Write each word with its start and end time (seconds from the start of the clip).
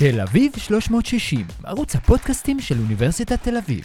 תל 0.00 0.20
אביב 0.20 0.52
360, 0.56 1.46
ערוץ 1.64 1.94
הפודקאסטים 1.94 2.60
של 2.60 2.74
אוניברסיטת 2.78 3.42
תל 3.42 3.56
אביב. 3.56 3.84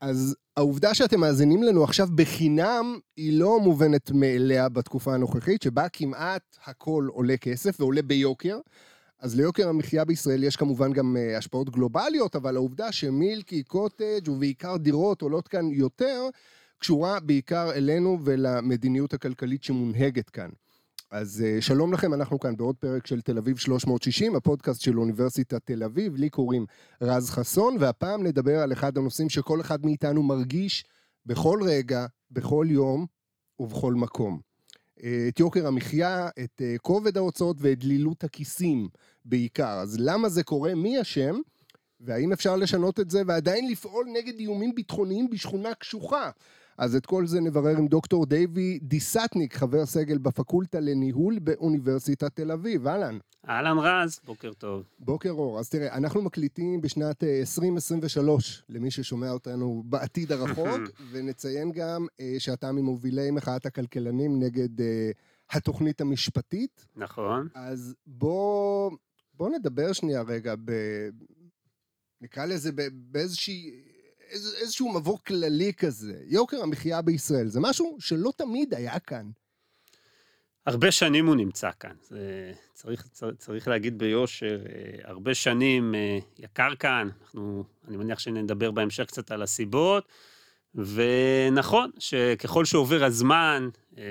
אז 0.00 0.36
העובדה 0.56 0.94
שאתם 0.94 1.20
מאזינים 1.20 1.62
לנו 1.62 1.84
עכשיו 1.84 2.08
בחינם, 2.14 2.98
היא 3.16 3.40
לא 3.40 3.60
מובנת 3.60 4.10
מאליה 4.10 4.68
בתקופה 4.68 5.14
הנוכחית, 5.14 5.62
שבה 5.62 5.88
כמעט 5.88 6.56
הכל 6.66 7.08
עולה 7.12 7.36
כסף 7.36 7.80
ועולה 7.80 8.02
ביוקר. 8.02 8.58
אז 9.20 9.36
ליוקר 9.36 9.68
המחיה 9.68 10.04
בישראל 10.04 10.44
יש 10.44 10.56
כמובן 10.56 10.92
גם 10.92 11.16
uh, 11.16 11.38
השפעות 11.38 11.70
גלובליות, 11.70 12.36
אבל 12.36 12.56
העובדה 12.56 12.92
שמילקי, 12.92 13.62
קוטג' 13.62 14.28
ובעיקר 14.28 14.76
דירות 14.76 15.22
עולות 15.22 15.48
כאן 15.48 15.70
יותר, 15.70 16.28
קשורה 16.78 17.20
בעיקר 17.20 17.72
אלינו 17.72 18.18
ולמדיניות 18.24 19.14
הכלכלית 19.14 19.64
שמונהגת 19.64 20.30
כאן. 20.30 20.48
אז 21.12 21.44
uh, 21.44 21.60
שלום 21.60 21.92
לכם, 21.92 22.14
אנחנו 22.14 22.40
כאן 22.40 22.56
בעוד 22.56 22.76
פרק 22.76 23.06
של 23.06 23.20
תל 23.20 23.38
אביב 23.38 23.56
360, 23.56 24.36
הפודקאסט 24.36 24.80
של 24.80 24.98
אוניברסיטת 24.98 25.66
תל 25.66 25.82
אביב, 25.82 26.16
לי 26.16 26.30
קוראים 26.30 26.66
רז 27.02 27.30
חסון, 27.30 27.76
והפעם 27.80 28.22
נדבר 28.22 28.58
על 28.58 28.72
אחד 28.72 28.98
הנושאים 28.98 29.28
שכל 29.28 29.60
אחד 29.60 29.86
מאיתנו 29.86 30.22
מרגיש 30.22 30.84
בכל 31.26 31.60
רגע, 31.64 32.06
בכל 32.30 32.66
יום 32.70 33.06
ובכל 33.58 33.94
מקום. 33.94 34.40
Uh, 34.98 35.02
את 35.28 35.40
יוקר 35.40 35.66
המחיה, 35.66 36.28
את 36.44 36.60
uh, 36.60 36.78
כובד 36.78 37.16
ההוצאות 37.16 37.56
ואת 37.60 37.78
דלילות 37.78 38.24
הכיסים 38.24 38.88
בעיקר. 39.24 39.78
אז 39.78 39.96
למה 40.00 40.28
זה 40.28 40.42
קורה? 40.42 40.74
מי 40.74 41.00
אשם? 41.00 41.34
והאם 42.00 42.32
אפשר 42.32 42.56
לשנות 42.56 43.00
את 43.00 43.10
זה 43.10 43.22
ועדיין 43.26 43.70
לפעול 43.70 44.06
נגד 44.12 44.38
איומים 44.38 44.74
ביטחוניים 44.74 45.30
בשכונה 45.30 45.74
קשוחה? 45.74 46.30
אז 46.82 46.96
את 46.96 47.06
כל 47.06 47.26
זה 47.26 47.40
נברר 47.40 47.76
עם 47.76 47.86
דוקטור 47.86 48.26
דייווי 48.26 48.78
דיסטניק, 48.82 49.54
חבר 49.54 49.86
סגל 49.86 50.18
בפקולטה 50.18 50.80
לניהול 50.80 51.38
באוניברסיטת 51.38 52.36
תל 52.36 52.52
אביב. 52.52 52.86
אהלן. 52.86 53.18
אהלן 53.48 53.78
רז, 53.78 54.20
בוקר 54.24 54.52
טוב. 54.52 54.84
בוקר 54.98 55.30
אור. 55.30 55.58
אז 55.58 55.68
תראה, 55.68 55.96
אנחנו 55.96 56.22
מקליטים 56.22 56.80
בשנת 56.80 57.24
2023, 57.24 58.58
אה, 58.58 58.74
למי 58.74 58.90
ששומע 58.90 59.30
אותנו 59.30 59.82
בעתיד 59.86 60.32
הרחוק, 60.32 60.80
ונציין 61.10 61.72
גם 61.72 62.06
אה, 62.20 62.34
שאתה 62.38 62.72
ממובילי 62.72 63.30
מחאת 63.30 63.66
הכלכלנים 63.66 64.42
נגד 64.42 64.80
אה, 64.80 65.10
התוכנית 65.50 66.00
המשפטית. 66.00 66.86
נכון. 66.96 67.48
אז 67.54 67.94
בוא, 68.06 68.90
בוא 69.34 69.50
נדבר 69.50 69.92
שנייה 69.92 70.22
רגע, 70.22 70.54
ב... 70.64 70.72
נקרא 72.20 72.44
לזה 72.44 72.70
באיזושהי... 72.92 73.91
איז, 74.32 74.56
איזשהו 74.60 74.92
מבוא 74.92 75.18
כללי 75.26 75.72
כזה. 75.72 76.14
יוקר 76.26 76.62
המחיה 76.62 77.02
בישראל, 77.02 77.48
זה 77.48 77.60
משהו 77.60 77.96
שלא 78.00 78.32
תמיד 78.36 78.74
היה 78.74 78.98
כאן. 78.98 79.30
הרבה 80.66 80.90
שנים 80.90 81.26
הוא 81.26 81.36
נמצא 81.36 81.70
כאן. 81.80 81.96
זה 82.02 82.52
צריך, 82.74 83.06
צריך, 83.12 83.34
צריך 83.36 83.68
להגיד 83.68 83.98
ביושר, 83.98 84.62
אה, 84.68 84.98
הרבה 85.04 85.34
שנים 85.34 85.94
אה, 85.94 86.18
יקר 86.38 86.74
כאן, 86.74 87.08
אנחנו, 87.22 87.64
אני 87.88 87.96
מניח 87.96 88.18
שנדבר 88.18 88.70
בהמשך 88.70 89.04
קצת 89.06 89.30
על 89.30 89.42
הסיבות, 89.42 90.08
ונכון 90.74 91.90
שככל 91.98 92.64
שעובר 92.64 93.04
הזמן, 93.04 93.68
אה, 93.98 94.04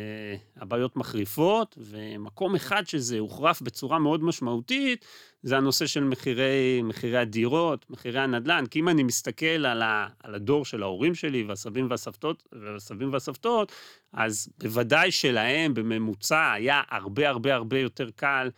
הבעיות 0.57 0.95
מחריפות, 0.95 1.77
ומקום 1.77 2.55
אחד 2.55 2.87
שזה 2.87 3.19
הוחרף 3.19 3.61
בצורה 3.61 3.99
מאוד 3.99 4.23
משמעותית, 4.23 5.05
זה 5.43 5.57
הנושא 5.57 5.85
של 5.85 6.03
מחירי, 6.03 6.81
מחירי 6.83 7.17
הדירות, 7.17 7.89
מחירי 7.89 8.19
הנדל"ן, 8.19 8.65
כי 8.65 8.79
אם 8.79 8.89
אני 8.89 9.03
מסתכל 9.03 9.45
על, 9.45 9.81
ה, 9.81 10.07
על 10.23 10.35
הדור 10.35 10.65
של 10.65 10.83
ההורים 10.83 11.15
שלי 11.15 11.43
והסבים 11.43 11.87
והסבתות, 11.89 12.43
והסבים 12.51 13.13
והסבתות, 13.13 13.71
אז 14.13 14.49
בוודאי 14.57 15.11
שלהם 15.11 15.73
בממוצע 15.73 16.51
היה 16.51 16.81
הרבה 16.89 17.29
הרבה 17.29 17.55
הרבה 17.55 17.79
יותר 17.79 18.09
קל 18.15 18.49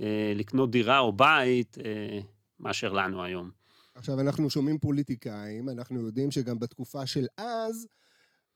אה, 0.00 0.32
לקנות 0.34 0.70
דירה 0.70 0.98
או 0.98 1.12
בית 1.12 1.78
אה, 1.84 2.20
מאשר 2.60 2.92
לנו 2.92 3.24
היום. 3.24 3.55
עכשיו, 3.96 4.20
אנחנו 4.20 4.50
שומעים 4.50 4.78
פוליטיקאים, 4.78 5.68
אנחנו 5.68 6.06
יודעים 6.06 6.30
שגם 6.30 6.58
בתקופה 6.58 7.06
של 7.06 7.26
אז, 7.36 7.88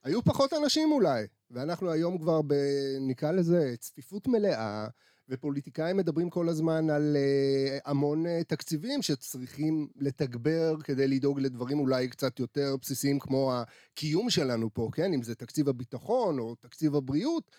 היו 0.05 0.23
פחות 0.23 0.53
אנשים 0.53 0.93
אולי, 0.93 1.27
ואנחנו 1.51 1.91
היום 1.91 2.19
כבר 2.19 2.43
ב... 2.43 2.55
נקרא 3.01 3.33
לזה 3.33 3.75
צפיפות 3.79 4.27
מלאה, 4.27 4.87
ופוליטיקאים 5.29 5.97
מדברים 5.97 6.31
כל 6.31 6.49
הזמן 6.49 6.91
על 6.91 7.17
uh, 7.17 7.81
המון 7.85 8.27
uh, 8.27 8.45
תקציבים 8.45 9.03
שצריכים 9.03 9.89
לתגבר 9.97 10.77
כדי 10.85 11.09
לדאוג 11.09 11.41
לדברים 11.41 11.79
אולי 11.79 12.09
קצת 12.09 12.39
יותר 12.41 12.77
בסיסיים 12.83 13.19
כמו 13.19 13.53
הקיום 13.55 14.31
שלנו 14.31 14.75
פה, 14.75 14.89
כן? 14.93 15.13
אם 15.13 15.23
זה 15.23 15.35
תקציב 15.35 15.69
הביטחון 15.69 16.39
או 16.39 16.55
תקציב 16.55 16.95
הבריאות. 16.95 17.51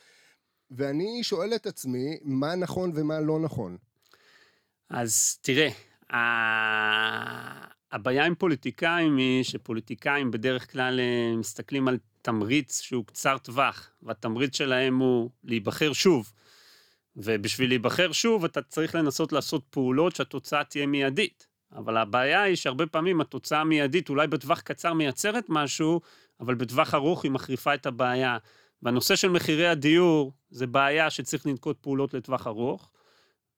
ואני 0.72 1.24
שואל 1.24 1.56
את 1.56 1.66
עצמי, 1.68 2.18
מה 2.22 2.56
נכון 2.56 2.92
ומה 2.96 3.20
לא 3.20 3.40
נכון? 3.40 3.78
אז 4.90 5.38
תראה, 5.42 5.70
הבעיה 7.92 8.26
עם 8.26 8.36
פוליטיקאים 8.36 9.18
היא 9.18 9.44
שפוליטיקאים 9.44 10.32
בדרך 10.32 10.72
כלל 10.72 11.00
אה, 11.00 11.36
מסתכלים 11.38 11.88
על 11.88 11.98
תמריץ 12.22 12.82
שהוא 12.82 13.06
קצר 13.06 13.38
טווח, 13.38 13.90
והתמריץ 14.04 14.58
שלהם 14.58 14.98
הוא 14.98 15.30
להיבחר 15.44 15.94
שוב. 15.94 16.32
ובשביל 17.16 17.70
להיבחר 17.70 18.12
שוב, 18.12 18.46
אתה 18.46 18.62
צריך 18.62 18.96
לנסות 18.96 19.32
לעשות 19.32 19.64
פעולות 19.70 20.16
שהתוצאה 20.16 20.64
תהיה 20.64 20.86
מיידית. 20.86 21.48
אבל 21.76 21.98
הבעיה 21.98 22.42
היא 22.42 22.56
שהרבה 22.56 22.88
פעמים 22.88 23.22
התוצאה 23.22 23.62
המיידית 23.62 24.10
אולי 24.10 24.28
בטווח 24.28 24.62
קצר 24.62 24.94
מייצרת 24.94 25.46
משהו, 25.50 26.02
אבל 26.40 26.56
בטווח 26.56 26.94
ארוך 26.94 27.24
היא 27.24 27.32
מחריפה 27.32 27.74
את 27.74 27.86
הבעיה. 27.86 28.38
והנושא 28.82 29.16
של 29.16 29.30
מחירי 29.30 29.68
הדיור 29.68 30.34
זה 30.50 30.68
בעיה 30.68 31.10
שצריך 31.10 31.46
לנקוט 31.46 31.78
פעולות 31.82 32.14
לטווח 32.14 32.48
ארוך, 32.48 32.92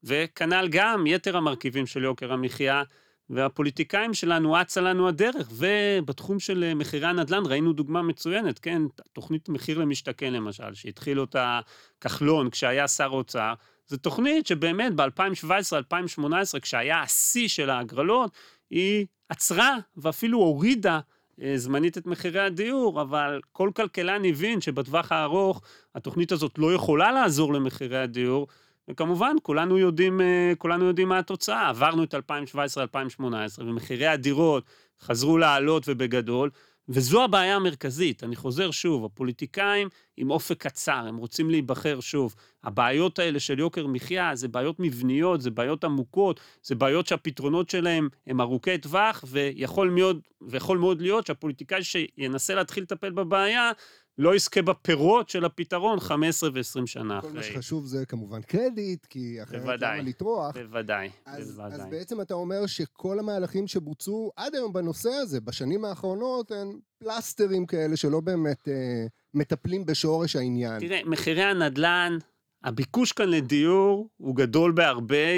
וכנ"ל 0.04 0.68
גם 0.72 1.08
יתר 1.08 1.38
המרכיבים 1.38 1.86
של 1.86 2.04
יוקר 2.04 2.34
המחיה, 2.34 2.84
והפוליטיקאים 3.30 4.14
שלנו 4.14 4.62
אצה 4.62 4.82
לנו 4.82 5.08
הדרך, 5.08 5.50
ובתחום 5.52 6.40
של 6.40 6.64
אה, 6.64 6.74
מחירי 6.74 7.08
הנדל"ן 7.08 7.44
ראינו 7.46 7.74
דוגמה 7.74 8.02
מצוינת, 8.02 8.60
כן, 8.60 8.82
תוכנית 9.14 9.50
מחיר 9.50 9.80
למשתכן 9.80 10.34
למשל, 10.34 10.74
שהתחיל 10.74 11.20
אותה 11.20 11.60
כחלון 12.02 12.50
כשהיה 12.50 12.88
שר 12.88 13.10
אוצר, 13.12 13.54
זו 13.88 13.98
תוכנית 13.98 14.48
שבאמת 14.48 14.94
ב-2017-2018, 14.96 16.60
כשהיה 16.62 17.02
השיא 17.02 17.48
של 17.48 17.70
ההגרלות, 17.70 18.32
היא 18.70 19.06
עצרה 19.30 19.78
ואפילו 19.98 20.38
הורידה 20.38 21.00
אה, 21.42 21.54
זמנית 21.58 21.98
את 21.98 22.06
מחירי 22.06 22.40
הדיור, 22.40 23.02
אבל 23.02 23.42
כל 23.52 23.72
כלכלן 23.76 24.26
הבין 24.26 24.62
שבטווח 24.62 25.12
הארוך 25.12 25.62
התוכנית 25.96 26.32
הזאת 26.32 26.58
לא 26.58 26.74
יכולה 26.74 27.12
לעזור 27.12 27.54
למחירי 27.54 27.98
הדיור, 27.98 28.48
וכמובן, 28.88 29.36
כולנו 29.44 29.78
יודעים, 29.78 30.22
אה, 30.22 30.54
כולנו 30.58 30.86
יודעים 30.86 31.10
מה 31.10 31.20
התוצאה. 31.20 31.70
עברנו 31.70 32.04
את 32.04 32.16
2017-2018, 32.16 33.24
ומחירי 33.60 34.08
הדירות 34.08 34.64
חזרו 35.02 35.38
לעלות 35.38 35.84
ובגדול, 35.88 36.50
וזו 36.90 37.24
הבעיה 37.24 37.56
המרכזית. 37.56 38.24
אני 38.24 38.36
חוזר 38.36 38.72
שוב, 38.72 39.06
הפוליטיקאים 39.06 39.88
עם 40.18 40.32
אופק 40.32 40.62
קצר, 40.64 41.06
הם 41.08 41.18
רוצים 41.18 41.50
להיבחר 41.50 42.00
שוב. 42.00 42.36
הבעיות 42.64 43.20
האלה 43.20 43.40
של 43.40 43.60
יוקר 43.60 43.88
מחיה 43.88 44.36
זה 44.36 44.48
בעיות 44.48 44.76
מבניות, 44.80 45.42
זה 45.42 45.52
בעיות 45.52 45.84
עמוקות, 45.84 46.40
זה 46.64 46.76
בעיות 46.76 47.08
שהפתרונות 47.08 47.70
שלהם 47.70 48.10
הם 48.28 48.42
ארוכי 48.42 48.78
טווח, 48.78 49.24
ויכול 49.28 49.90
מאוד, 49.90 50.20
ויכול 50.42 50.78
מאוד 50.78 51.02
להיות 51.02 51.28
שהפוליטיקאי 51.28 51.84
שינסה 51.84 52.56
להתחיל 52.56 52.84
לטפל 52.84 53.10
בבעיה, 53.10 53.72
לא 54.18 54.36
יזכה 54.36 54.62
בפירות 54.62 55.30
של 55.30 55.46
הפתרון 55.46 56.00
15 56.00 56.50
ו-20 56.54 56.86
שנה 56.86 57.22
כל 57.22 57.28
אחרי. 57.28 57.32
כל 57.32 57.38
מה 57.38 57.44
שחשוב 57.44 57.86
זה 57.86 58.06
כמובן 58.06 58.42
קרדיט, 58.42 59.06
כי 59.06 59.44
אחרת 59.44 59.82
למה 59.82 59.96
לטרוח. 60.02 60.58
בוודאי, 60.58 61.10
אז, 61.26 61.52
בוודאי. 61.52 61.80
אז 61.80 61.86
בעצם 61.90 62.22
אתה 62.22 62.34
אומר 62.34 62.66
שכל 62.66 63.20
המהלכים 63.20 63.68
שבוצעו 63.68 64.32
עד 64.36 64.56
היום 64.56 64.74
בנושא 64.74 65.10
הזה, 65.10 65.42
בשנים 65.42 65.86
האחרונות, 65.86 66.52
הם 66.52 66.80
פלסטרים 66.98 67.66
כאלה 67.66 67.98
שלא 67.98 68.20
באמת 68.20 68.68
אה, 68.68 69.06
מטפלים 69.34 69.86
בשורש 69.86 70.36
העניין. 70.36 70.80
תראה, 70.80 71.00
מחירי 71.06 71.44
הנדל"ן, 71.44 72.18
הביקוש 72.64 73.12
כאן 73.12 73.30
לדיור 73.30 74.10
הוא 74.18 74.36
גדול 74.36 74.72
בהרבה 74.72 75.36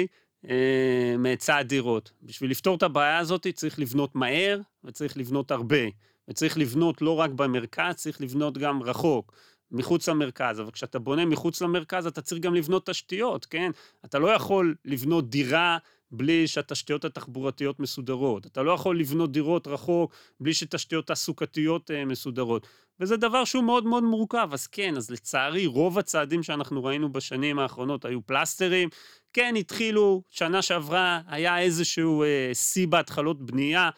אה, 0.48 1.14
מהיצע 1.18 1.56
הדירות. 1.56 2.12
בשביל 2.22 2.50
לפתור 2.50 2.76
את 2.76 2.82
הבעיה 2.82 3.18
הזאת 3.18 3.46
צריך 3.54 3.78
לבנות 3.78 4.14
מהר 4.14 4.60
וצריך 4.84 5.16
לבנות 5.16 5.50
הרבה. 5.50 5.84
וצריך 6.28 6.58
לבנות 6.58 7.02
לא 7.02 7.10
רק 7.10 7.30
במרכז, 7.30 7.94
צריך 7.94 8.20
לבנות 8.20 8.58
גם 8.58 8.82
רחוק, 8.82 9.32
מחוץ 9.70 10.08
למרכז. 10.08 10.60
אבל 10.60 10.70
כשאתה 10.70 10.98
בונה 10.98 11.24
מחוץ 11.24 11.62
למרכז, 11.62 12.06
אתה 12.06 12.22
צריך 12.22 12.40
גם 12.40 12.54
לבנות 12.54 12.86
תשתיות, 12.86 13.46
כן? 13.46 13.70
אתה 14.04 14.18
לא 14.18 14.28
יכול 14.28 14.74
לבנות 14.84 15.30
דירה 15.30 15.78
בלי 16.10 16.46
שהתשתיות 16.46 17.04
התחבורתיות 17.04 17.80
מסודרות. 17.80 18.46
אתה 18.46 18.62
לא 18.62 18.72
יכול 18.72 19.00
לבנות 19.00 19.32
דירות 19.32 19.66
רחוק 19.66 20.14
בלי 20.40 20.54
שתשתיות 20.54 21.06
תעסוקתיות 21.06 21.90
אה, 21.90 22.04
מסודרות. 22.04 22.66
וזה 23.00 23.16
דבר 23.16 23.44
שהוא 23.44 23.64
מאוד 23.64 23.86
מאוד 23.86 24.04
מורכב. 24.04 24.48
אז 24.52 24.66
כן, 24.66 24.96
אז 24.96 25.10
לצערי, 25.10 25.66
רוב 25.66 25.98
הצעדים 25.98 26.42
שאנחנו 26.42 26.84
ראינו 26.84 27.12
בשנים 27.12 27.58
האחרונות 27.58 28.04
היו 28.04 28.26
פלסטרים. 28.26 28.88
כן, 29.32 29.54
התחילו, 29.58 30.22
שנה 30.30 30.62
שעברה 30.62 31.20
היה 31.26 31.58
איזשהו 31.58 32.22
אה, 32.22 32.50
שיא 32.54 32.86
בהתחלות 32.86 33.46
בנייה, 33.46 33.82
אה, 33.84 33.90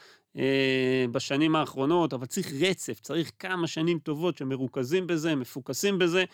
בשנים 1.12 1.56
האחרונות, 1.56 2.12
אבל 2.12 2.26
צריך 2.26 2.52
רצף, 2.60 3.00
צריך 3.00 3.32
כמה 3.38 3.66
שנים 3.66 3.98
טובות 3.98 4.36
שמרוכזים 4.36 5.06
בזה, 5.06 5.34
מפוקסים 5.34 5.98
בזה, 5.98 6.24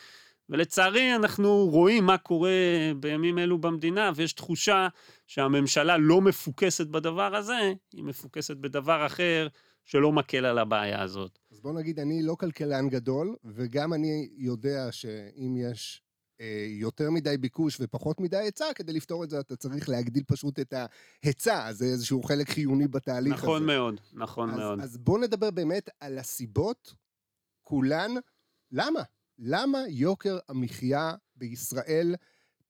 ולצערי, 0.48 1.14
אנחנו 1.14 1.66
רואים 1.70 2.04
מה 2.04 2.18
קורה 2.18 2.50
בימים 2.96 3.38
אלו 3.38 3.58
במדינה, 3.58 4.10
ויש 4.14 4.32
תחושה 4.32 4.88
שהממשלה 5.26 5.96
לא 5.96 6.20
מפוקסת 6.20 6.86
בדבר 6.86 7.36
הזה, 7.36 7.72
היא 7.92 8.04
מפוקסת 8.04 8.56
בדבר 8.56 9.06
אחר 9.06 9.48
שלא 9.84 10.12
מקל 10.12 10.44
על 10.44 10.58
הבעיה 10.58 11.02
הזאת. 11.02 11.38
אז 11.52 11.60
בוא 11.60 11.72
נגיד, 11.72 12.00
אני 12.00 12.22
לא 12.22 12.34
כלכלן 12.34 12.88
גדול, 12.88 13.36
וגם 13.44 13.92
אני 13.92 14.28
יודע 14.36 14.88
שאם 14.90 15.56
יש 15.56 16.02
אה, 16.02 16.03
יותר 16.68 17.10
מדי 17.10 17.36
ביקוש 17.36 17.76
ופחות 17.80 18.20
מדי 18.20 18.36
היצע, 18.36 18.64
כדי 18.74 18.92
לפתור 18.92 19.24
את 19.24 19.30
זה 19.30 19.40
אתה 19.40 19.56
צריך 19.56 19.88
להגדיל 19.88 20.22
פשוט 20.26 20.60
את 20.60 20.74
ההיצע, 21.22 21.72
זה 21.72 21.84
איזשהו 21.84 22.22
חלק 22.22 22.50
חיוני 22.50 22.88
בתהליך 22.88 23.34
נכון 23.34 23.56
הזה. 23.56 23.66
מאוד, 23.66 24.00
נכון 24.12 24.50
אז, 24.50 24.56
מאוד. 24.56 24.80
אז 24.80 24.96
בוא 24.96 25.18
נדבר 25.18 25.50
באמת 25.50 25.90
על 26.00 26.18
הסיבות, 26.18 26.94
כולן, 27.62 28.10
למה? 28.72 29.02
למה 29.38 29.78
יוקר 29.88 30.38
המחיה 30.48 31.14
בישראל 31.36 32.14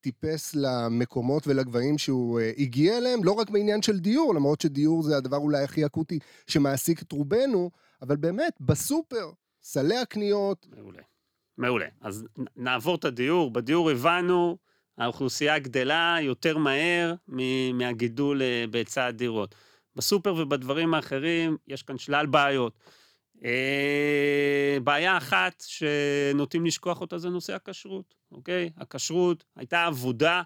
טיפס 0.00 0.55
למקומות 0.55 1.46
ולגבהים 1.46 1.99
שהוא 1.99 2.40
uh, 2.40 2.61
הגיע 2.62 2.99
אליהם, 2.99 3.25
לא 3.25 3.32
רק 3.32 3.50
בעניין 3.50 3.82
של 3.82 3.99
דיור, 3.99 4.34
למרות 4.34 4.61
שדיור 4.61 5.02
זה 5.02 5.16
הדבר 5.16 5.37
אולי 5.37 5.64
הכי 5.64 5.87
אקוטי 5.87 6.19
שמעסיק 6.46 7.02
את 7.02 7.12
רובנו, 7.12 7.70
אבל 8.02 8.16
באמת, 8.16 8.56
בסופר, 8.61 9.31
סלי 9.62 9.96
הקניות, 9.96 10.66
מעולה. 10.76 11.02
מעולה. 11.59 11.87
אז 12.01 12.27
נעבור 12.56 12.95
את 12.95 13.05
הדיור. 13.05 13.51
בדיור 13.51 13.91
הבנו, 13.91 14.56
האוכלוסייה 14.99 15.59
גדלה 15.59 16.17
יותר 16.21 16.59
מהר 16.59 17.15
מהגידול 17.75 18.43
אה, 18.43 18.65
בהיצע 18.71 19.06
הדירות. 19.06 19.55
בסופר 19.97 20.35
ובדברים 20.35 20.95
האחרים 20.95 21.56
יש 21.69 21.83
כאן 21.83 21.99
שלל 21.99 22.27
בעיות. 22.27 22.79
אה, 23.45 24.79
בעיה 24.85 25.17
אחת 25.17 25.65
שנוטים 25.67 26.67
לשכוח 26.67 27.01
אותה 27.01 27.19
זה 27.19 27.29
נושא 27.29 27.55
הכשרות, 27.55 28.15
אוקיי? 28.33 28.71
הכשרות 28.77 29.45
הייתה 29.57 29.85
עבודה 29.85 30.43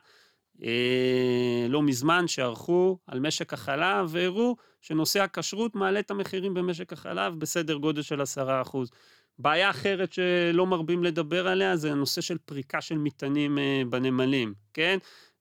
אה, 0.62 1.66
לא 1.68 1.82
מזמן 1.82 2.28
שערכו 2.28 2.98
על 3.06 3.20
משק 3.20 3.52
החלב 3.52 4.06
והראו 4.08 4.56
שנושא 4.80 5.22
הכשרות 5.22 5.74
מעלה 5.74 6.00
את 6.00 6.10
המחירים 6.10 6.54
במשק 6.54 6.92
החלב 6.92 7.38
בסדר 7.38 7.74
גודל 7.74 8.02
של 8.02 8.20
10%. 8.20 8.24
בעיה 9.38 9.70
אחרת 9.70 10.12
שלא 10.12 10.66
מרבים 10.66 11.04
לדבר 11.04 11.48
עליה 11.48 11.76
זה 11.76 11.92
הנושא 11.92 12.20
של 12.20 12.38
פריקה 12.44 12.80
של 12.80 12.98
מטענים 12.98 13.58
אה, 13.58 13.82
בנמלים, 13.90 14.54
כן? 14.74 14.98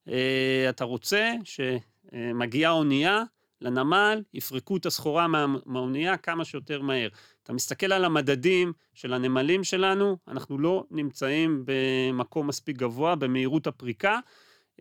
אה, 0.08 0.66
אתה 0.68 0.84
רוצה 0.84 1.32
שמגיעה 1.44 2.72
אונייה 2.72 3.22
לנמל, 3.60 4.22
יפרקו 4.34 4.76
את 4.76 4.86
הסחורה 4.86 5.28
מה, 5.28 5.46
מהאונייה 5.66 6.16
כמה 6.16 6.44
שיותר 6.44 6.82
מהר. 6.82 7.08
אתה 7.42 7.52
מסתכל 7.52 7.92
על 7.92 8.04
המדדים 8.04 8.72
של 8.94 9.12
הנמלים 9.12 9.64
שלנו, 9.64 10.16
אנחנו 10.28 10.58
לא 10.58 10.84
נמצאים 10.90 11.64
במקום 11.64 12.46
מספיק 12.46 12.76
גבוה 12.76 13.14
במהירות 13.14 13.66
הפריקה. 13.66 14.18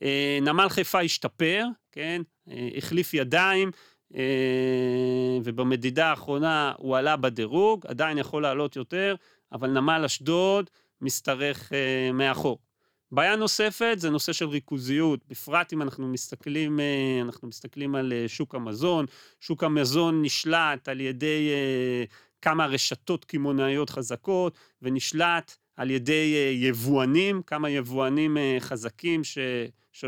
אה, 0.04 0.40
נמל 0.42 0.69
חיפה 0.69 1.02
השתפר, 1.02 1.66
כן? 1.92 2.22
החליף 2.78 3.14
ידיים, 3.14 3.72
ובמדידה 5.44 6.09
האחרונה 6.09 6.74
הוא 6.77 6.98
עלה 6.98 7.15
בדירוג, 7.15 7.86
עדיין 7.88 8.18
יכול 8.18 8.42
לעלות 8.42 8.75
יותר, 8.75 9.15
אבל 9.51 9.69
נמל 9.69 10.01
אשדוד 10.06 10.69
משתרך 11.01 11.74
אה, 11.74 12.12
מאחור. 12.13 12.59
בעיה 13.12 13.36
נוספת 13.36 13.95
זה 13.98 14.09
נושא 14.09 14.33
של 14.33 14.48
ריכוזיות, 14.48 15.19
בפרט 15.27 15.74
אם 15.74 15.81
אנחנו 15.81 16.07
מסתכלים, 16.07 16.80
אה, 16.80 17.21
אנחנו 17.21 17.48
מסתכלים 17.48 17.95
על 17.95 18.13
אה, 18.13 18.27
שוק 18.27 18.56
המזון. 18.56 19.06
שוק 19.39 19.63
המזון 19.63 20.21
נשלט 20.21 20.89
על 20.89 21.01
ידי 21.01 21.50
אה, 21.50 22.04
כמה 22.42 22.65
רשתות 22.65 23.25
קמעונאיות 23.25 23.89
חזקות, 23.89 24.57
ונשלט 24.81 25.56
על 25.75 25.92
ידי 25.92 26.33
אה, 26.36 26.51
יבואנים, 26.68 27.42
כמה 27.42 27.69
יבואנים 27.69 28.38
אה, 28.38 28.57
חזקים 28.59 29.24
ש, 29.24 29.38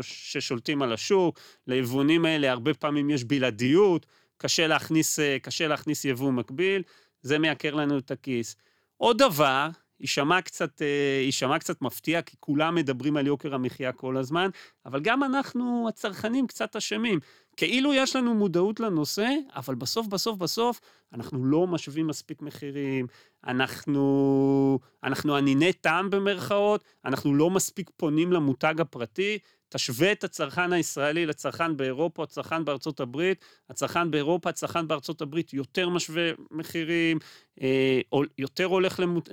ששולטים 0.02 0.82
על 0.82 0.92
השוק. 0.92 1.38
ליבואנים 1.66 2.24
האלה 2.24 2.50
הרבה 2.50 2.74
פעמים 2.74 3.10
יש 3.10 3.24
בלעדיות, 3.24 4.06
קשה 4.36 4.66
להכניס, 4.66 5.18
אה, 5.18 5.36
קשה 5.42 5.68
להכניס 5.68 6.04
יבוא 6.04 6.32
מקביל, 6.32 6.82
זה 7.22 7.38
מייקר 7.38 7.74
לנו 7.74 7.98
את 7.98 8.10
הכיס. 8.10 8.56
עוד 8.96 9.18
דבר, 9.18 9.68
יישמע 10.00 10.40
קצת, 10.42 10.82
אה, 10.82 11.58
קצת 11.58 11.82
מפתיע, 11.82 12.22
כי 12.22 12.36
כולם 12.40 12.74
מדברים 12.74 13.16
על 13.16 13.26
יוקר 13.26 13.54
המחיה 13.54 13.92
כל 13.92 14.16
הזמן, 14.16 14.50
אבל 14.86 15.00
גם 15.00 15.24
אנחנו, 15.24 15.86
הצרכנים, 15.88 16.46
קצת 16.46 16.76
אשמים. 16.76 17.20
כאילו 17.56 17.94
יש 17.94 18.16
לנו 18.16 18.34
מודעות 18.34 18.80
לנושא, 18.80 19.28
אבל 19.56 19.74
בסוף, 19.74 20.06
בסוף, 20.06 20.38
בסוף, 20.38 20.80
אנחנו 21.12 21.44
לא 21.44 21.66
משווים 21.66 22.06
מספיק 22.06 22.42
מחירים, 22.42 23.06
אנחנו, 23.46 24.78
אנחנו 25.04 25.38
אניני 25.38 25.72
טעם 25.72 26.10
במרכאות, 26.10 26.84
אנחנו 27.04 27.34
לא 27.34 27.50
מספיק 27.50 27.90
פונים 27.96 28.32
למותג 28.32 28.80
הפרטי. 28.80 29.38
תשווה 29.70 30.12
את 30.12 30.24
הצרכן 30.24 30.72
הישראלי 30.72 31.26
לצרכן 31.26 31.76
באירופה, 31.76 32.22
הצרכן 32.22 32.64
בארצות 32.64 33.00
הברית, 33.00 33.44
הצרכן 33.70 34.10
באירופה, 34.10 34.48
הצרכן 34.48 34.88
בארצות 34.88 35.20
הברית 35.22 35.54
יותר 35.54 35.88
משווה 35.88 36.30
מחירים, 36.50 37.18
אה, 37.62 38.00
יותר 38.38 38.64
הולך 38.64 39.00
למות, 39.00 39.28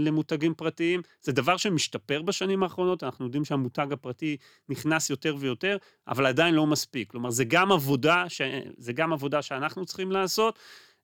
למותגים 0.00 0.54
פרטיים. 0.54 1.02
זה 1.22 1.32
דבר 1.32 1.56
שמשתפר 1.56 2.22
בשנים 2.22 2.62
האחרונות, 2.62 3.02
אנחנו 3.02 3.24
יודעים 3.24 3.44
שהמותג 3.44 3.92
הפרטי 3.92 4.36
נכנס 4.68 5.10
יותר 5.10 5.36
ויותר, 5.38 5.76
אבל 6.08 6.26
עדיין 6.26 6.54
לא 6.54 6.66
מספיק. 6.66 7.10
כלומר, 7.10 7.30
זה 7.30 7.44
גם 7.44 7.72
עבודה, 7.72 8.24
ש, 8.28 8.40
זה 8.76 8.92
גם 8.92 9.12
עבודה 9.12 9.42
שאנחנו 9.42 9.84
צריכים 9.84 10.12
לעשות. 10.12 10.58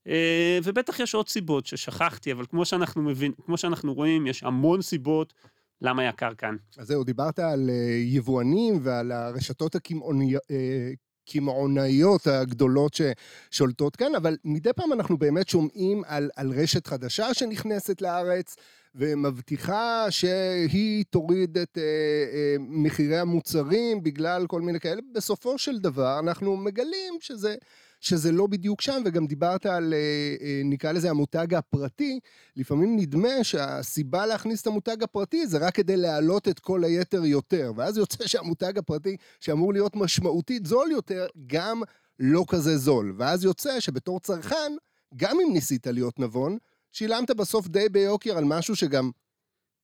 אה, 0.06 0.58
ובטח 0.62 1.00
יש 1.00 1.14
עוד 1.14 1.28
סיבות 1.28 1.66
ששכחתי, 1.66 2.32
אבל 2.32 2.46
כמו 2.46 2.64
שאנחנו, 2.64 3.02
מבין, 3.02 3.32
כמו 3.44 3.56
שאנחנו 3.56 3.94
רואים, 3.94 4.26
יש 4.26 4.42
המון 4.42 4.82
סיבות 4.82 5.34
למה 5.82 6.04
יקר 6.04 6.34
כאן. 6.34 6.56
אז 6.78 6.86
זהו, 6.86 7.04
דיברת 7.04 7.38
על 7.38 7.70
אה, 7.70 7.74
יבואנים 8.04 8.78
ועל 8.82 9.12
הרשתות 9.12 9.74
הקמעונאי- 9.74 10.36
אה, 10.50 10.90
הקמעונאיות 11.28 12.26
הגדולות 12.26 12.94
ששולטות 12.94 13.96
כאן, 13.96 14.14
אבל 14.14 14.36
מדי 14.44 14.72
פעם 14.72 14.92
אנחנו 14.92 15.18
באמת 15.18 15.48
שומעים 15.48 16.02
על, 16.06 16.30
על 16.36 16.52
רשת 16.52 16.86
חדשה 16.86 17.34
שנכנסת 17.34 18.02
לארץ 18.02 18.56
ומבטיחה 18.94 20.06
שהיא 20.10 21.04
תוריד 21.10 21.58
את 21.58 21.78
אה, 21.78 21.82
אה, 21.82 22.56
מחירי 22.58 23.18
המוצרים 23.18 24.02
בגלל 24.02 24.46
כל 24.46 24.60
מיני 24.60 24.80
כאלה. 24.80 25.00
בסופו 25.14 25.58
של 25.58 25.78
דבר 25.78 26.18
אנחנו 26.18 26.56
מגלים 26.56 27.14
שזה... 27.20 27.54
שזה 28.00 28.32
לא 28.32 28.46
בדיוק 28.46 28.80
שם, 28.80 29.02
וגם 29.04 29.26
דיברת 29.26 29.66
על, 29.66 29.94
אה, 29.94 29.98
אה, 30.46 30.62
נקרא 30.64 30.92
לזה 30.92 31.10
המותג 31.10 31.54
הפרטי, 31.54 32.20
לפעמים 32.56 32.96
נדמה 32.96 33.44
שהסיבה 33.44 34.26
להכניס 34.26 34.62
את 34.62 34.66
המותג 34.66 35.02
הפרטי 35.02 35.46
זה 35.46 35.58
רק 35.58 35.74
כדי 35.74 35.96
להעלות 35.96 36.48
את 36.48 36.58
כל 36.58 36.84
היתר 36.84 37.24
יותר, 37.24 37.72
ואז 37.76 37.96
יוצא 37.96 38.26
שהמותג 38.30 38.78
הפרטי, 38.78 39.16
שאמור 39.40 39.72
להיות 39.72 39.96
משמעותית 39.96 40.66
זול 40.66 40.90
יותר, 40.90 41.26
גם 41.46 41.82
לא 42.18 42.44
כזה 42.48 42.76
זול. 42.78 43.14
ואז 43.18 43.44
יוצא 43.44 43.80
שבתור 43.80 44.20
צרכן, 44.20 44.72
גם 45.16 45.36
אם 45.40 45.52
ניסית 45.52 45.86
להיות 45.86 46.18
נבון, 46.18 46.58
שילמת 46.92 47.30
בסוף 47.30 47.68
די 47.68 47.88
ביוקר 47.88 48.38
על 48.38 48.44
משהו 48.44 48.76
שגם 48.76 49.10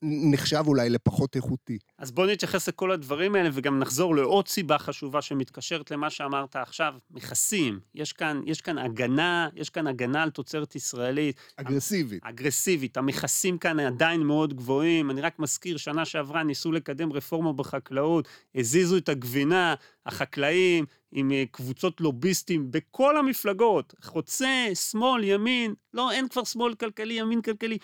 נחשב 0.06 0.64
אולי 0.66 0.90
לפחות 0.90 1.36
איכותי. 1.36 1.78
אז 1.98 2.10
בואו 2.10 2.26
נתייחס 2.26 2.68
לכל 2.68 2.90
הדברים 2.90 3.34
האלה 3.34 3.50
וגם 3.52 3.78
נחזור 3.78 4.16
לעוד 4.16 4.48
סיבה 4.48 4.78
חשובה 4.78 5.22
שמתקשרת 5.22 5.90
למה 5.90 6.10
שאמרת 6.10 6.56
עכשיו, 6.56 6.94
מכסים. 7.10 7.80
יש 7.94 8.12
כאן, 8.12 8.40
יש 8.46 8.60
כאן 8.60 8.78
הגנה, 8.78 9.48
יש 9.54 9.70
כאן 9.70 9.86
הגנה 9.86 10.22
על 10.22 10.30
תוצרת 10.30 10.76
ישראלית. 10.76 11.36
אגרסיבית. 11.56 12.22
אגרסיבית. 12.24 12.96
המכסים 12.96 13.58
כאן 13.58 13.80
עדיין 13.80 14.20
מאוד 14.20 14.54
גבוהים. 14.54 15.10
אני 15.10 15.20
רק 15.20 15.38
מזכיר, 15.38 15.76
שנה 15.76 16.04
שעברה 16.04 16.42
ניסו 16.42 16.72
לקדם 16.72 17.12
רפורמה 17.12 17.52
בחקלאות, 17.52 18.28
הזיזו 18.54 18.96
את 18.96 19.08
הגבינה, 19.08 19.74
החקלאים, 20.06 20.84
עם 21.12 21.32
אה, 21.32 21.44
קבוצות 21.50 22.00
לוביסטים 22.00 22.70
בכל 22.70 23.16
המפלגות, 23.16 23.94
חוצה, 24.02 24.68
שמאל, 24.74 25.24
ימין, 25.24 25.74
לא, 25.94 26.12
אין 26.12 26.28
כבר 26.28 26.44
שמאל 26.44 26.74
כלכלי, 26.74 27.14
ימין 27.14 27.42
כלכלי. 27.42 27.78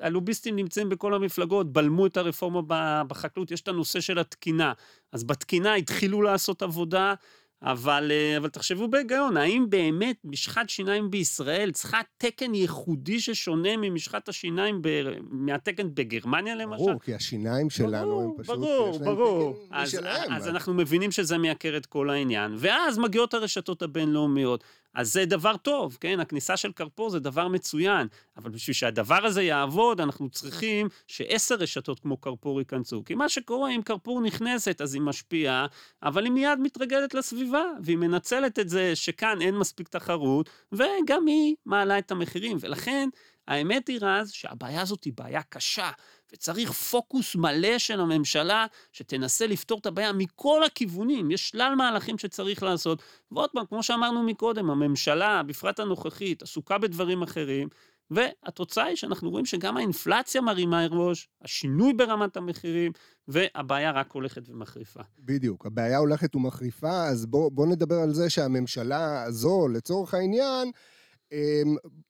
הלוביסטים 0.00 0.56
נמצאים 0.56 0.88
בכל 0.88 1.14
המפלגות, 1.14 1.72
בלמו 1.72 2.06
את 2.06 2.16
הרפורמה 2.16 3.02
בחקלאות, 3.04 3.50
יש 3.50 3.60
את 3.60 3.68
הנושא 3.68 4.00
של 4.00 4.18
התקינה. 4.18 4.72
אז 5.12 5.24
בתקינה 5.24 5.74
התחילו 5.74 6.22
לעשות 6.22 6.62
עבודה, 6.62 7.14
אבל, 7.62 8.10
אה, 8.10 8.36
אבל 8.36 8.48
תחשבו 8.48 8.88
בהיגיון, 8.88 9.36
האם 9.36 9.66
באמת 9.68 10.16
משחת 10.24 10.68
שיניים 10.68 11.10
בישראל 11.10 11.70
צריכה 11.72 12.00
תקן 12.18 12.54
ייחודי 12.54 13.20
ששונה 13.20 13.76
ממשחת 13.76 14.28
השיניים, 14.28 14.82
ב, 14.82 14.88
מהתקן 15.30 15.94
בגרמניה 15.94 16.54
למשל? 16.54 16.84
ברור, 16.84 17.00
כי 17.00 17.14
השיניים 17.14 17.70
שלנו 17.70 18.06
ברור, 18.06 18.22
הם 18.22 18.30
פשוט, 18.42 18.58
ברור, 18.58 18.90
יש 18.94 19.00
להם 19.00 19.04
ברור. 19.04 19.52
תקן 19.52 19.76
אז, 19.76 19.88
משלהם. 19.88 20.32
אז 20.32 20.48
אנחנו 20.48 20.74
מבינים 20.74 21.10
שזה 21.10 21.38
מייקר 21.38 21.76
את 21.76 21.86
כל 21.86 22.10
העניין. 22.10 22.54
ואז 22.56 22.98
מגיעות 22.98 23.34
הרשתות 23.34 23.82
הבינלאומיות. 23.82 24.64
אז 24.96 25.12
זה 25.12 25.24
דבר 25.24 25.56
טוב, 25.56 25.98
כן? 26.00 26.20
הכניסה 26.20 26.56
של 26.56 26.72
קרפור 26.72 27.10
זה 27.10 27.20
דבר 27.20 27.48
מצוין, 27.48 28.06
אבל 28.36 28.50
בשביל 28.50 28.74
שהדבר 28.74 29.26
הזה 29.26 29.42
יעבוד, 29.42 30.00
אנחנו 30.00 30.30
צריכים 30.30 30.88
שעשר 31.06 31.54
רשתות 31.54 32.00
כמו 32.00 32.16
קרפור 32.16 32.60
ייכנסו. 32.60 33.02
כי 33.04 33.14
מה 33.14 33.28
שקורה, 33.28 33.70
אם 33.70 33.82
קרפור 33.82 34.20
נכנסת, 34.20 34.80
אז 34.80 34.94
היא 34.94 35.02
משפיעה, 35.02 35.66
אבל 36.02 36.24
היא 36.24 36.32
מיד 36.32 36.58
מתרגלת 36.58 37.14
לסביבה, 37.14 37.62
והיא 37.82 37.96
מנצלת 37.98 38.58
את 38.58 38.68
זה 38.68 38.96
שכאן 38.96 39.40
אין 39.40 39.56
מספיק 39.56 39.88
תחרות, 39.88 40.50
וגם 40.72 41.26
היא 41.26 41.54
מעלה 41.66 41.98
את 41.98 42.10
המחירים. 42.10 42.56
ולכן, 42.60 43.08
האמת 43.48 43.88
היא, 43.88 43.98
רז, 44.02 44.30
שהבעיה 44.30 44.82
הזאת 44.82 45.04
היא 45.04 45.12
בעיה 45.16 45.42
קשה, 45.42 45.90
וצריך 46.32 46.72
פוקוס 46.72 47.36
מלא 47.36 47.78
של 47.78 48.00
הממשלה 48.00 48.66
שתנסה 48.92 49.46
לפתור 49.46 49.78
את 49.78 49.86
הבעיה 49.86 50.12
מכל 50.12 50.64
הכיוונים. 50.64 51.30
יש 51.30 51.48
שלל 51.48 51.74
מהלכים 51.76 52.18
שצריך 52.18 52.62
לעשות. 52.62 53.02
ועוד 53.30 53.50
פעם, 53.50 53.66
כמו 53.66 53.82
שאמרנו 53.82 54.22
מקודם, 54.22 54.70
הממשלה, 54.70 55.42
בפרט 55.42 55.80
הנוכחית, 55.80 56.42
עסוקה 56.42 56.78
בדברים 56.78 57.22
אחרים, 57.22 57.68
והתוצאה 58.10 58.84
היא 58.84 58.96
שאנחנו 58.96 59.30
רואים 59.30 59.46
שגם 59.46 59.76
האינפלציה 59.76 60.40
מרימה 60.40 60.86
ראש, 60.90 61.28
השינוי 61.42 61.92
ברמת 61.92 62.36
המחירים, 62.36 62.92
והבעיה 63.28 63.90
רק 63.90 64.12
הולכת 64.12 64.48
ומחריפה. 64.48 65.00
בדיוק, 65.18 65.66
הבעיה 65.66 65.98
הולכת 65.98 66.36
ומחריפה, 66.36 67.06
אז 67.06 67.26
בואו 67.26 67.50
בוא 67.50 67.66
נדבר 67.66 67.94
על 67.94 68.12
זה 68.12 68.30
שהממשלה 68.30 69.22
הזו, 69.22 69.68
לצורך 69.68 70.14
העניין, 70.14 70.70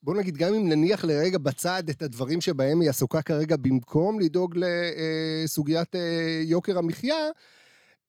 בוא 0.03 0.15
נגיד, 0.17 0.37
גם 0.37 0.55
אם 0.55 0.69
נניח 0.69 1.05
לרגע 1.05 1.39
בצד 1.39 1.83
את 1.91 2.03
הדברים 2.03 2.41
שבהם 2.41 2.81
היא 2.81 2.91
עסוקה 2.91 3.23
כרגע 3.23 3.57
במקום 3.57 4.21
לדאוג 4.21 4.57
לסוגיית 4.57 5.95
אה, 5.95 6.41
יוקר 6.45 6.79
המחיה, 6.79 7.29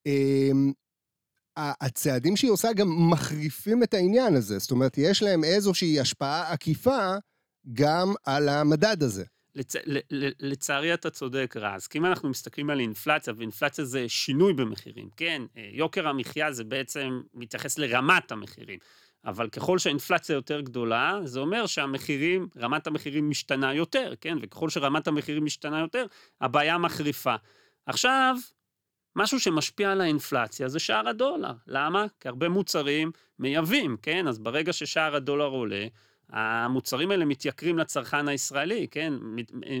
אמ, 0.06 0.72
הצעדים 1.56 2.36
שהיא 2.36 2.50
עושה 2.50 2.72
גם 2.72 3.10
מחריפים 3.10 3.82
את 3.82 3.94
העניין 3.94 4.34
הזה. 4.34 4.58
זאת 4.58 4.70
אומרת, 4.70 4.98
יש 4.98 5.22
להם 5.22 5.44
איזושהי 5.44 6.00
השפעה 6.00 6.52
עקיפה 6.52 7.14
גם 7.72 8.14
על 8.24 8.48
המדד 8.48 9.02
הזה. 9.02 9.24
לצ... 9.54 9.74
לצערי 10.40 10.94
אתה 10.94 11.10
צודק, 11.10 11.54
רז, 11.56 11.86
כי 11.86 11.98
אם 11.98 12.06
אנחנו 12.06 12.28
מסתכלים 12.28 12.70
על 12.70 12.80
אינפלציה, 12.80 13.32
ואינפלציה 13.36 13.84
זה 13.84 14.08
שינוי 14.08 14.52
במחירים, 14.52 15.08
כן? 15.16 15.42
אה, 15.56 15.68
יוקר 15.72 16.08
המחיה 16.08 16.52
זה 16.52 16.64
בעצם 16.64 17.20
מתייחס 17.34 17.78
לרמת 17.78 18.32
המחירים. 18.32 18.78
אבל 19.24 19.48
ככל 19.48 19.78
שהאינפלציה 19.78 20.34
יותר 20.34 20.60
גדולה, 20.60 21.20
זה 21.24 21.40
אומר 21.40 21.66
שהמחירים, 21.66 22.48
רמת 22.56 22.86
המחירים 22.86 23.30
משתנה 23.30 23.74
יותר, 23.74 24.14
כן? 24.20 24.38
וככל 24.42 24.68
שרמת 24.68 25.08
המחירים 25.08 25.44
משתנה 25.44 25.80
יותר, 25.80 26.06
הבעיה 26.40 26.78
מחריפה. 26.78 27.34
עכשיו, 27.86 28.36
משהו 29.16 29.40
שמשפיע 29.40 29.92
על 29.92 30.00
האינפלציה 30.00 30.68
זה 30.68 30.78
שער 30.78 31.08
הדולר. 31.08 31.52
למה? 31.66 32.06
כי 32.20 32.28
הרבה 32.28 32.48
מוצרים 32.48 33.10
מייבאים, 33.38 33.96
כן? 34.02 34.28
אז 34.28 34.38
ברגע 34.38 34.72
ששער 34.72 35.16
הדולר 35.16 35.46
עולה, 35.46 35.86
המוצרים 36.30 37.10
האלה 37.10 37.24
מתייקרים 37.24 37.78
לצרכן 37.78 38.28
הישראלי, 38.28 38.86
כן? 38.90 39.12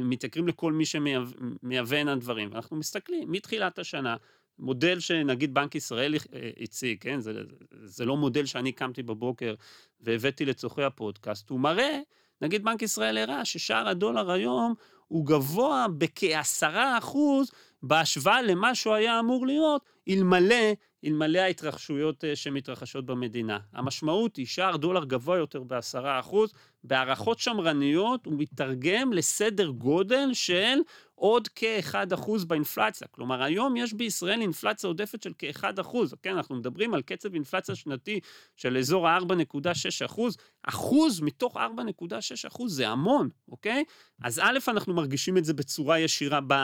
מתייקרים 0.02 0.48
לכל 0.48 0.72
מי 0.72 0.84
שמייבא 0.84 1.96
הנה 1.96 2.16
דברים. 2.16 2.50
ואנחנו 2.52 2.76
מסתכלים, 2.76 3.32
מתחילת 3.32 3.78
השנה, 3.78 4.16
מודל 4.58 5.00
שנגיד 5.00 5.54
בנק 5.54 5.74
ישראל 5.74 6.14
הציג, 6.60 6.98
כן? 7.00 7.20
זה, 7.20 7.32
זה 7.84 8.04
לא 8.04 8.16
מודל 8.16 8.46
שאני 8.46 8.72
קמתי 8.72 9.02
בבוקר 9.02 9.54
והבאתי 10.00 10.44
לצורכי 10.44 10.82
הפודקאסט, 10.82 11.50
הוא 11.50 11.60
מראה, 11.60 12.00
נגיד 12.42 12.64
בנק 12.64 12.82
ישראל 12.82 13.18
הראה 13.18 13.44
ששער 13.44 13.88
הדולר 13.88 14.30
היום 14.30 14.74
הוא 15.08 15.26
גבוה 15.26 15.86
בכעשרה 15.98 16.98
אחוז 16.98 17.50
בהשוואה 17.82 18.42
למה 18.42 18.74
שהוא 18.74 18.94
היה 18.94 19.20
אמור 19.20 19.46
להיות, 19.46 19.82
אלמלא, 20.08 20.72
אלמלא 21.04 21.38
ההתרחשויות 21.38 22.24
אה, 22.24 22.36
שמתרחשות 22.36 23.06
במדינה. 23.06 23.58
המשמעות 23.72 24.36
היא 24.36 24.46
שער 24.46 24.76
דולר 24.76 25.04
גבוה 25.04 25.38
יותר 25.38 25.62
בעשרה 25.62 26.20
אחוז, 26.20 26.52
בהערכות 26.84 27.38
שמרניות 27.38 28.26
הוא 28.26 28.34
מתרגם 28.38 29.12
לסדר 29.12 29.68
גודל 29.68 30.28
של 30.32 30.78
עוד 31.18 31.48
כ-1% 31.54 32.44
באינפלציה. 32.46 33.08
כלומר, 33.10 33.42
היום 33.42 33.76
יש 33.76 33.92
בישראל 33.92 34.40
אינפלציה 34.40 34.88
עודפת 34.88 35.22
של 35.22 35.32
כ-1%. 35.38 35.96
כן, 36.22 36.36
אנחנו 36.36 36.56
מדברים 36.56 36.94
על 36.94 37.02
קצב 37.02 37.34
אינפלציה 37.34 37.74
שנתי 37.74 38.20
של 38.56 38.76
אזור 38.76 39.08
ה-4.6%. 39.08 40.20
אחוז 40.62 41.20
מתוך 41.20 41.56
4.6% 41.56 42.62
זה 42.66 42.88
המון, 42.88 43.28
אוקיי? 43.48 43.84
אז 44.22 44.38
א', 44.38 44.58
אנחנו 44.68 44.94
מרגישים 44.94 45.38
את 45.38 45.44
זה 45.44 45.54
בצורה 45.54 45.98
ישירה 45.98 46.40
ב... 46.46 46.54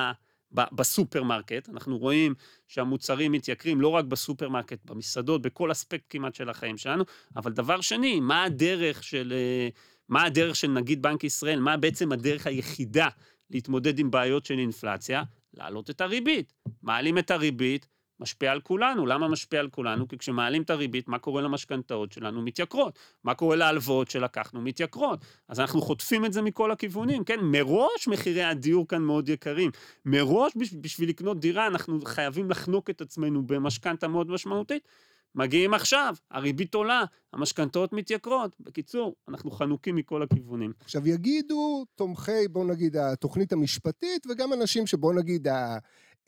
בסופרמרקט, 0.55 1.69
אנחנו 1.69 1.99
רואים 1.99 2.35
שהמוצרים 2.69 3.33
מתייקרים 3.33 3.81
לא 3.81 3.89
רק 3.89 4.05
בסופרמרקט, 4.05 4.79
במסעדות, 4.85 5.43
בכל 5.43 5.73
אספקט 5.73 6.05
כמעט 6.09 6.35
של 6.35 6.51
החיים 6.51 6.79
שלנו, 6.79 7.05
אבל 7.37 7.53
דבר 7.53 7.81
שני, 7.81 8.21
מה 8.21 8.45
הדרך 8.45 9.05
של, 9.05 9.33
אה, 9.37 9.69
מה 10.09 10.25
הדרך 10.25 10.57
של 10.57 10.69
נגיד 10.69 11.03
בנק 11.03 11.25
ישראל, 11.25 11.61
מה 11.61 11.77
בעצם 11.77 12.13
הדרך 12.13 12.47
היחידה 12.47 13.09
להתמודד 13.51 13.99
עם 13.99 14.11
בעיות 14.11 14.45
של 14.45 14.59
אינפלציה? 14.59 15.23
להעלות 15.55 15.91
את 15.91 16.01
הריבית. 16.01 16.53
מעלים 16.83 17.19
את 17.19 17.31
הריבית, 17.31 17.87
משפיע 18.21 18.53
על 18.53 18.61
כולנו. 18.61 19.07
למה 19.07 19.29
משפיע 19.29 19.61
על 19.61 19.69
כולנו? 19.69 20.09
כי 20.09 20.19
כשמעלים 20.19 20.63
את 20.63 20.71
הריבית, 20.71 21.09
מה 21.09 21.19
קורה 21.19 21.43
למשכנתאות 21.43 22.13
שלנו? 22.13 22.43
מתייקרות. 22.43 22.99
מה 23.25 23.35
קורה 23.35 23.57
להלוואות 23.57 24.11
שלקחנו? 24.11 24.61
מתייקרות. 24.61 25.25
אז 25.49 25.61
אנחנו 25.61 25.83
חוטפים 25.83 26.25
את 26.25 26.33
זה 26.33 26.43
מכל 26.43 26.71
הכיוונים, 26.71 27.25
כן? 27.25 27.41
מראש 27.43 28.09
מחירי 28.09 28.43
הדיור 28.43 28.89
כאן 28.89 29.03
מאוד 29.03 29.29
יקרים. 29.29 29.71
מראש 30.05 30.53
בשביל 30.81 31.09
לקנות 31.09 31.41
דירה 31.41 31.67
אנחנו 31.67 31.99
חייבים 32.05 32.51
לחנוק 32.51 32.91
את 32.91 33.01
עצמנו 33.01 33.47
במשכנתה 33.47 34.09
מאוד 34.09 34.31
משמעותית. 34.31 34.89
מגיעים 35.35 35.75
עכשיו, 35.75 36.15
הריבית 36.31 36.75
עולה, 36.75 37.05
המשכנתאות 37.33 37.93
מתייקרות. 37.93 38.57
בקיצור, 38.61 39.15
אנחנו 39.29 39.51
חנוקים 39.51 39.97
מכל 39.97 40.23
הכיוונים. 40.23 40.73
עכשיו 40.81 41.09
יגידו 41.09 41.85
תומכי, 41.95 42.49
בוא 42.51 42.65
נגיד, 42.65 42.97
התוכנית 42.97 43.53
המשפטית, 43.53 44.27
וגם 44.31 44.53
אנשים 44.53 44.87
שבוא 44.87 45.15
נגיד 45.15 45.49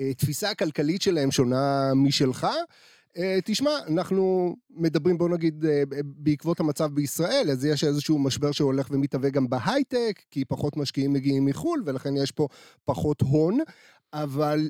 התפיסה 0.00 0.50
הכלכלית 0.50 1.02
שלהם 1.02 1.30
שונה 1.30 1.92
משלך. 1.94 2.46
אה, 3.16 3.38
תשמע, 3.44 3.70
אנחנו 3.88 4.56
מדברים, 4.70 5.18
בוא 5.18 5.28
נגיד, 5.28 5.64
אה, 5.64 5.82
בעקבות 6.04 6.60
המצב 6.60 6.94
בישראל, 6.94 7.50
אז 7.50 7.64
יש 7.64 7.84
איזשהו 7.84 8.18
משבר 8.18 8.52
שהולך 8.52 8.88
ומתהווה 8.90 9.30
גם 9.30 9.48
בהייטק, 9.48 10.22
כי 10.30 10.44
פחות 10.44 10.76
משקיעים 10.76 11.12
מגיעים 11.12 11.44
מחו"ל, 11.44 11.82
ולכן 11.86 12.16
יש 12.16 12.30
פה 12.30 12.48
פחות 12.84 13.20
הון, 13.20 13.58
אבל 14.12 14.68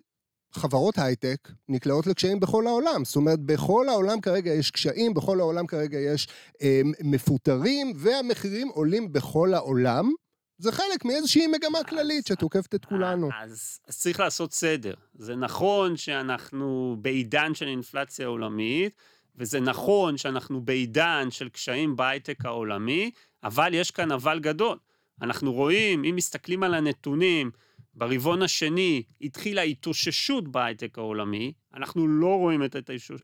חברות 0.57 0.99
הייטק 0.99 1.49
נקלעות 1.69 2.07
לקשיים 2.07 2.41
בכל 2.41 2.67
העולם. 2.67 3.05
זאת 3.05 3.17
אומרת, 3.17 3.41
בכל 3.41 3.89
העולם 3.89 4.21
כרגע 4.21 4.53
יש 4.53 4.71
קשיים, 4.71 5.15
בכל 5.15 5.41
העולם 5.41 5.67
כרגע 5.67 5.99
יש 5.99 6.29
אה, 6.63 6.81
מפוטרים, 7.05 7.93
והמחירים 7.97 8.69
עולים 8.69 9.13
בכל 9.13 9.55
העולם. 9.55 10.13
זה 10.59 10.73
חלק 10.73 11.05
מאיזושהי 11.05 11.47
מגמה 11.47 11.85
כללית 11.85 12.27
שתוקפת 12.27 12.75
את 12.75 12.85
כולנו. 12.85 13.29
אז, 13.43 13.81
אז 13.89 13.99
צריך 13.99 14.21
לעשות 14.21 14.53
סדר. 14.53 14.95
זה 15.15 15.37
נכון 15.37 15.97
שאנחנו 15.97 16.97
בעידן 17.01 17.55
של 17.55 17.67
אינפלציה 17.67 18.27
עולמית, 18.27 18.95
וזה 19.37 19.61
נכון 19.61 20.17
שאנחנו 20.17 20.61
בעידן 20.61 21.29
של 21.31 21.49
קשיים 21.49 21.97
בהייטק 21.97 22.45
העולמי, 22.45 23.11
אבל 23.45 23.75
יש 23.75 23.91
כאן 23.91 24.13
אבל 24.13 24.39
גדול. 24.39 24.79
אנחנו 25.23 25.53
רואים, 25.53 26.05
אם 26.05 26.17
מסתכלים 26.17 26.63
על 26.63 26.75
הנתונים, 26.75 27.51
ברבעון 27.97 28.43
השני 28.43 29.03
התחילה 29.21 29.63
התאוששות 29.63 30.49
בהייטק 30.49 30.99
העולמי, 30.99 31.53
אנחנו 31.75 32.09
לא 32.09 32.39
רואים 32.39 32.65
את, 32.65 32.77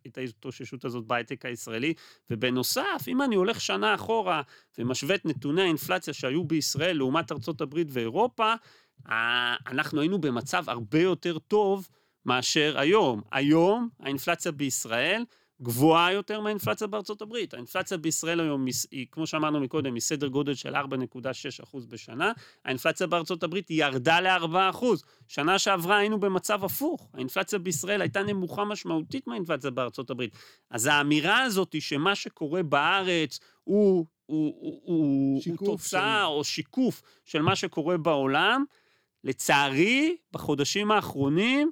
את 0.06 0.18
ההתאוששות 0.18 0.84
הזאת 0.84 1.04
בהייטק 1.04 1.46
הישראלי, 1.46 1.94
ובנוסף, 2.30 3.04
אם 3.08 3.22
אני 3.22 3.34
הולך 3.34 3.60
שנה 3.60 3.94
אחורה 3.94 4.42
ומשווה 4.78 5.14
את 5.14 5.24
נתוני 5.24 5.62
האינפלציה 5.62 6.14
שהיו 6.14 6.44
בישראל 6.44 6.96
לעומת 6.96 7.32
ארצות 7.32 7.60
הברית 7.60 7.88
ואירופה, 7.90 8.54
אנחנו 9.66 10.00
היינו 10.00 10.20
במצב 10.20 10.64
הרבה 10.66 11.00
יותר 11.00 11.38
טוב 11.38 11.88
מאשר 12.26 12.74
היום. 12.78 13.22
היום 13.32 13.88
האינפלציה 14.00 14.52
בישראל 14.52 15.24
גבוהה 15.62 16.12
יותר 16.12 16.40
מהאינפלציה 16.40 16.86
בארצות 16.86 17.22
הברית. 17.22 17.54
האינפלציה 17.54 17.98
בישראל 17.98 18.40
היום 18.40 18.66
היא, 18.90 19.06
כמו 19.10 19.26
שאמרנו 19.26 19.60
מקודם, 19.60 19.94
היא 19.94 20.00
סדר 20.00 20.28
גודל 20.28 20.54
של 20.54 20.76
4.6% 20.76 21.78
בשנה, 21.88 22.32
האינפלציה 22.64 23.06
בארצות 23.06 23.42
הברית 23.42 23.70
ירדה 23.70 24.20
ל-4%. 24.20 24.84
שנה 25.28 25.58
שעברה 25.58 25.96
היינו 25.98 26.20
במצב 26.20 26.64
הפוך, 26.64 27.10
האינפלציה 27.14 27.58
בישראל 27.58 28.00
הייתה 28.00 28.22
נמוכה 28.22 28.64
משמעותית 28.64 29.26
מהאינפלציה 29.26 29.70
בארצות 29.70 30.10
הברית. 30.10 30.36
אז 30.70 30.86
האמירה 30.86 31.42
הזאת 31.42 31.72
היא 31.72 31.82
שמה 31.82 32.14
שקורה 32.14 32.62
בארץ 32.62 33.40
הוא, 33.64 34.06
הוא, 34.26 34.54
הוא, 34.60 34.80
הוא, 34.84 35.42
הוא 35.46 35.66
תוצאה 35.66 36.20
של... 36.20 36.26
או 36.26 36.44
שיקוף 36.44 37.02
של 37.24 37.42
מה 37.42 37.56
שקורה 37.56 37.98
בעולם, 37.98 38.64
לצערי, 39.24 40.16
בחודשים 40.32 40.90
האחרונים, 40.90 41.70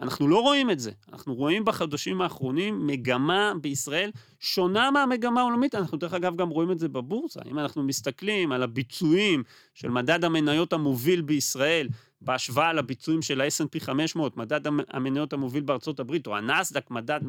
אנחנו 0.00 0.28
לא 0.28 0.40
רואים 0.40 0.70
את 0.70 0.80
זה. 0.80 0.90
אנחנו 1.12 1.34
רואים 1.34 1.64
בחודשים 1.64 2.20
האחרונים 2.20 2.86
מגמה 2.86 3.52
בישראל 3.60 4.10
שונה 4.40 4.90
מהמגמה 4.90 5.40
העולמית. 5.40 5.74
אנחנו 5.74 5.98
דרך 5.98 6.14
אגב 6.14 6.36
גם 6.36 6.48
רואים 6.48 6.70
את 6.70 6.78
זה 6.78 6.88
בבורסה. 6.88 7.40
אם 7.50 7.58
אנחנו 7.58 7.82
מסתכלים 7.82 8.52
על 8.52 8.62
הביצועים 8.62 9.42
של 9.74 9.88
מדד 9.88 10.24
המניות 10.24 10.72
המוביל 10.72 11.22
בישראל, 11.22 11.88
בהשוואה 12.20 12.72
לביצועים 12.72 13.22
של 13.22 13.40
ה-S&P 13.40 13.80
500, 13.80 14.36
מדד 14.36 14.60
המניות 14.88 15.32
המוביל 15.32 15.62
בארצות 15.62 16.00
הברית, 16.00 16.26
או 16.26 16.36
הנסדק, 16.36 16.90
מדד, 16.90 17.20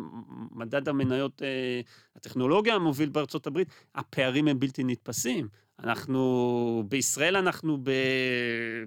מדד 0.51 0.89
המניות, 0.89 1.41
אה, 1.41 1.81
הטכנולוגיה 2.15 2.75
המוביל 2.75 3.09
בארצות 3.09 3.47
הברית, 3.47 3.67
הפערים 3.95 4.47
הם 4.47 4.59
בלתי 4.59 4.83
נתפסים. 4.83 5.47
אנחנו, 5.79 6.83
בישראל 6.89 7.35
אנחנו 7.35 7.77
ב, 7.83 7.91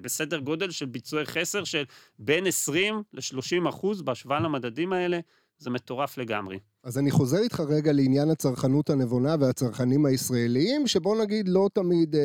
בסדר 0.01 0.39
גודל 0.39 0.71
של 0.71 0.87
ביצועי 0.87 1.27
חסר 1.27 1.65
של 1.65 1.85
בין 2.19 2.47
20 2.47 3.03
ל-30 3.13 3.69
אחוז 3.69 4.03
בהשוואה 4.03 4.41
למדדים 4.41 4.93
האלה. 4.93 5.21
זה 5.59 5.71
מטורף 5.71 6.19
לגמרי. 6.19 6.59
אז 6.85 6.99
אני 6.99 7.11
חוזר 7.11 7.39
איתך 7.39 7.61
רגע 7.61 7.93
לעניין 7.93 8.31
הצרכנות 8.31 8.91
הנבונה 8.91 9.37
והצרכנים 9.41 10.07
הישראלים, 10.07 10.87
שבוא 10.87 11.23
נגיד 11.23 11.49
לא 11.49 11.69
תמיד 11.73 12.17
אה, 12.17 12.21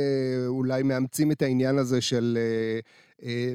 אולי 0.48 0.84
מאמצים 0.84 1.32
את 1.32 1.42
העניין 1.42 1.78
הזה 1.78 2.02
של, 2.02 2.38
אה, 2.42 2.80
אה, 3.28 3.54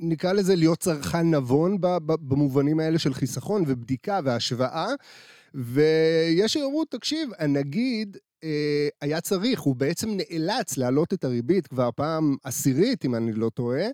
נקרא 0.00 0.32
לזה 0.32 0.56
להיות 0.56 0.78
צרכן 0.78 1.34
נבון 1.34 1.76
במובנים 2.06 2.80
האלה 2.80 2.98
של 2.98 3.14
חיסכון 3.14 3.64
ובדיקה 3.66 4.20
והשוואה. 4.24 4.88
ויש 5.54 6.52
שיאמרו, 6.52 6.84
תקשיב, 6.84 7.30
הנגיד 7.38 8.16
אה, 8.44 8.88
היה 9.00 9.20
צריך, 9.20 9.60
הוא 9.60 9.76
בעצם 9.76 10.08
נאלץ 10.16 10.76
להעלות 10.76 11.12
את 11.12 11.24
הריבית 11.24 11.66
כבר 11.66 11.90
פעם 11.96 12.36
עשירית, 12.44 13.04
אם 13.04 13.14
אני 13.14 13.32
לא 13.32 13.50
טועה, 13.50 13.86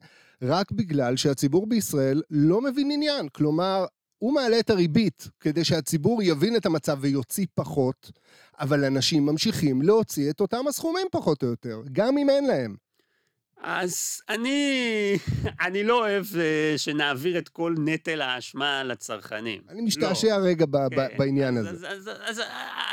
רק 0.42 0.72
בגלל 0.72 1.16
שהציבור 1.16 1.66
בישראל 1.66 2.22
לא 2.30 2.60
מבין 2.60 2.90
עניין. 2.90 3.28
כלומר, 3.28 3.84
הוא 4.18 4.34
מעלה 4.34 4.58
את 4.58 4.70
הריבית 4.70 5.28
כדי 5.40 5.64
שהציבור 5.64 6.22
יבין 6.22 6.56
את 6.56 6.66
המצב 6.66 6.98
ויוציא 7.00 7.46
פחות, 7.54 8.10
אבל 8.60 8.84
אנשים 8.84 9.26
ממשיכים 9.26 9.82
להוציא 9.82 10.30
את 10.30 10.40
אותם 10.40 10.66
הסכומים 10.68 11.06
פחות 11.10 11.42
או 11.42 11.48
יותר, 11.48 11.82
גם 11.92 12.18
אם 12.18 12.30
אין 12.30 12.46
להם. 12.46 12.76
אז 13.62 14.20
אני, 14.28 15.18
אני 15.66 15.84
לא 15.84 15.98
אוהב 16.00 16.24
uh, 16.24 16.36
שנעביר 16.76 17.38
את 17.38 17.48
כל 17.48 17.74
נטל 17.78 18.20
האשמה 18.20 18.84
לצרכנים. 18.84 19.60
אני 19.68 19.82
משתעשע 19.82 20.38
לא. 20.38 20.44
רגע 20.44 20.66
ב- 20.66 20.88
כן, 20.90 20.96
ב- 20.96 21.18
בעניין 21.18 21.56
אז, 21.58 21.66
הזה. 21.66 21.88
אז, 21.88 22.08
אז, 22.08 22.38
אז, 22.38 22.42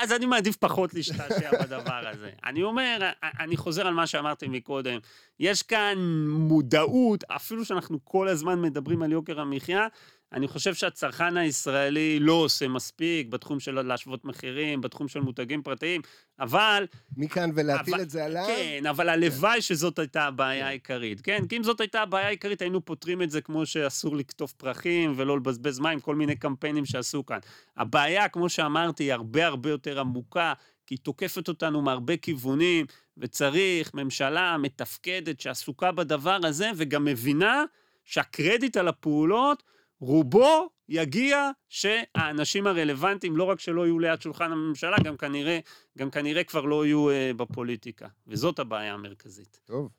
אז 0.02 0.12
אני 0.12 0.26
מעדיף 0.26 0.56
פחות 0.56 0.94
להשתעשע 0.94 1.52
בדבר 1.64 2.08
הזה. 2.08 2.30
אני 2.46 2.64
אומר, 2.64 3.10
אני 3.40 3.58
חוזר 3.58 3.88
על 3.88 3.94
מה 3.94 4.08
שאמרתי 4.08 4.48
מקודם, 4.48 5.00
יש 5.40 5.64
כאן 5.64 5.98
מודעות, 6.28 7.24
אפילו 7.28 7.66
שאנחנו 7.66 8.00
כל 8.04 8.28
הזמן 8.28 8.62
מדברים 8.62 9.02
על 9.02 9.12
יוקר 9.12 9.40
המחיה, 9.40 9.88
אני 10.33 10.48
חושב 10.48 10.74
שהצרכן 10.74 11.38
הישראלי 11.38 12.19
לא 12.19 12.33
עושה 12.33 12.67
מספיק 12.67 13.27
בתחום 13.27 13.59
של 13.59 13.81
להשוות 13.81 14.25
מחירים, 14.25 14.81
בתחום 14.81 15.07
של 15.07 15.19
מותגים 15.19 15.62
פרטיים, 15.62 16.01
אבל... 16.39 16.86
מכאן 17.17 17.50
ולהטיל 17.55 17.93
אבל, 17.93 18.03
את 18.03 18.09
זה 18.09 18.25
עליו? 18.25 18.45
כן, 18.48 18.86
אבל 18.86 19.09
הלוואי 19.09 19.62
שזאת 19.62 20.00
הייתה 20.00 20.24
הבעיה 20.24 20.63
כן. 20.63 20.67
העיקרית, 20.67 21.21
כן? 21.21 21.48
כי 21.50 21.57
אם 21.57 21.63
זאת 21.63 21.81
הייתה 21.81 22.01
הבעיה 22.01 22.27
העיקרית, 22.27 22.62
היינו 22.62 22.86
פותרים 22.86 23.21
את 23.21 23.31
זה 23.31 23.41
כמו 23.41 23.65
שאסור 23.65 24.15
לקטוף 24.15 24.53
פרחים 24.53 25.13
ולא 25.15 25.38
לבזבז 25.38 25.79
מים, 25.79 26.00
כל 26.00 26.15
מיני 26.15 26.36
קמפיינים 26.36 26.86
שעשו 26.86 27.25
כאן. 27.25 27.39
הבעיה, 27.77 28.29
כמו 28.29 28.50
שאמרתי, 28.50 29.03
היא 29.03 29.13
הרבה 29.13 29.45
הרבה 29.45 29.69
יותר 29.69 30.00
עמוקה, 30.00 30.53
כי 30.88 30.95
היא 30.95 31.00
תוקפת 31.03 31.48
אותנו 31.48 31.81
מהרבה 31.81 32.17
כיוונים, 32.17 32.86
וצריך 33.17 33.93
ממשלה 33.93 34.57
מתפקדת 34.57 35.39
שעסוקה 35.39 35.91
בדבר 35.91 36.39
הזה, 36.43 36.71
וגם 36.75 37.05
מבינה 37.05 37.63
שהקרדיט 38.05 38.77
על 38.77 38.88
הפעולות 38.88 39.63
רובו 40.01 40.70
יגיע 40.89 41.51
שהאנשים 41.70 42.68
הרלוונטיים, 42.68 43.38
לא 43.38 43.44
רק 43.44 43.60
שלא 43.60 43.86
יהיו 43.86 44.00
ליד 44.00 44.22
שולחן 44.22 44.51
הממשלה, 44.51 44.98
גם 45.03 45.18
כנראה, 45.18 45.60
גם 45.98 46.10
כנראה 46.10 46.44
כבר 46.44 46.62
לא 46.62 46.86
יהיו 46.86 47.10
uh, 47.10 47.13
בפוליטיקה. 47.38 48.08
וזאת 48.27 48.60
הבעיה 48.60 48.94
המרכזית. 48.94 49.60
טוב, 49.65 49.89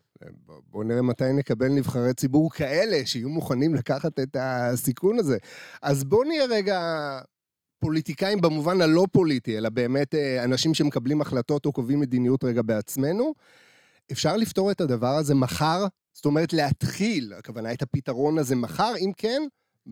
בואו 0.70 0.82
נראה 0.82 1.02
מתי 1.02 1.32
נקבל 1.32 1.68
נבחרי 1.68 2.14
ציבור 2.14 2.52
כאלה, 2.52 3.06
שיהיו 3.06 3.28
מוכנים 3.28 3.74
לקחת 3.74 4.18
את 4.20 4.36
הסיכון 4.40 5.18
הזה. 5.18 5.38
אז 5.82 6.04
בואו 6.04 6.24
נהיה 6.24 6.44
רגע 6.44 6.80
פוליטיקאים 7.78 8.40
במובן 8.40 8.80
הלא 8.80 9.06
פוליטי, 9.12 9.58
אלא 9.58 9.68
באמת 9.68 10.14
אה, 10.14 10.44
אנשים 10.44 10.74
שמקבלים 10.74 11.20
החלטות 11.20 11.66
או 11.66 11.72
קובעים 11.72 12.00
מדיניות 12.00 12.44
רגע 12.44 12.62
בעצמנו. 12.62 13.34
אפשר 14.12 14.36
לפתור 14.36 14.70
את 14.70 14.80
הדבר 14.80 15.16
הזה 15.16 15.34
מחר? 15.34 15.86
זאת 16.12 16.24
אומרת, 16.24 16.52
להתחיל, 16.52 17.32
הכוונה 17.38 17.72
את 17.72 17.82
הפתרון 17.82 18.38
הזה 18.38 18.56
מחר, 18.56 18.92
אם 18.98 19.12
כן, 19.16 19.42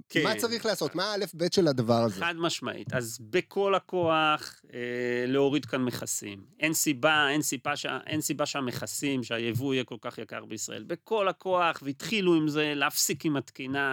כן. 0.09 0.23
מה 0.23 0.35
צריך 0.35 0.67
לעשות? 0.67 0.95
מה 0.95 1.05
האלף 1.05 1.35
בית 1.35 1.52
של 1.52 1.69
הדבר 1.69 2.02
הזה? 2.02 2.21
חד 2.21 2.35
משמעית. 2.37 2.95
אז 2.95 3.19
בכל 3.21 3.75
הכוח 3.75 4.61
אה, 4.75 4.78
להוריד 5.26 5.64
כאן 5.64 5.83
מכסים. 5.83 6.45
אין 6.61 6.75
סיבה, 6.75 7.28
אין 7.31 7.43
סיבה, 7.43 7.76
ש... 7.76 7.87
אין 8.07 8.21
סיבה 8.21 8.47
שהמכסים, 8.47 9.23
שהיבוא 9.23 9.75
יהיה 9.75 9.85
כל 9.85 9.97
כך 10.00 10.19
יקר 10.19 10.45
בישראל. 10.45 10.83
בכל 10.83 11.28
הכוח, 11.28 11.83
והתחילו 11.83 12.35
עם 12.35 12.49
זה, 12.49 12.73
להפסיק 12.76 13.25
עם 13.25 13.37
התקינה 13.37 13.87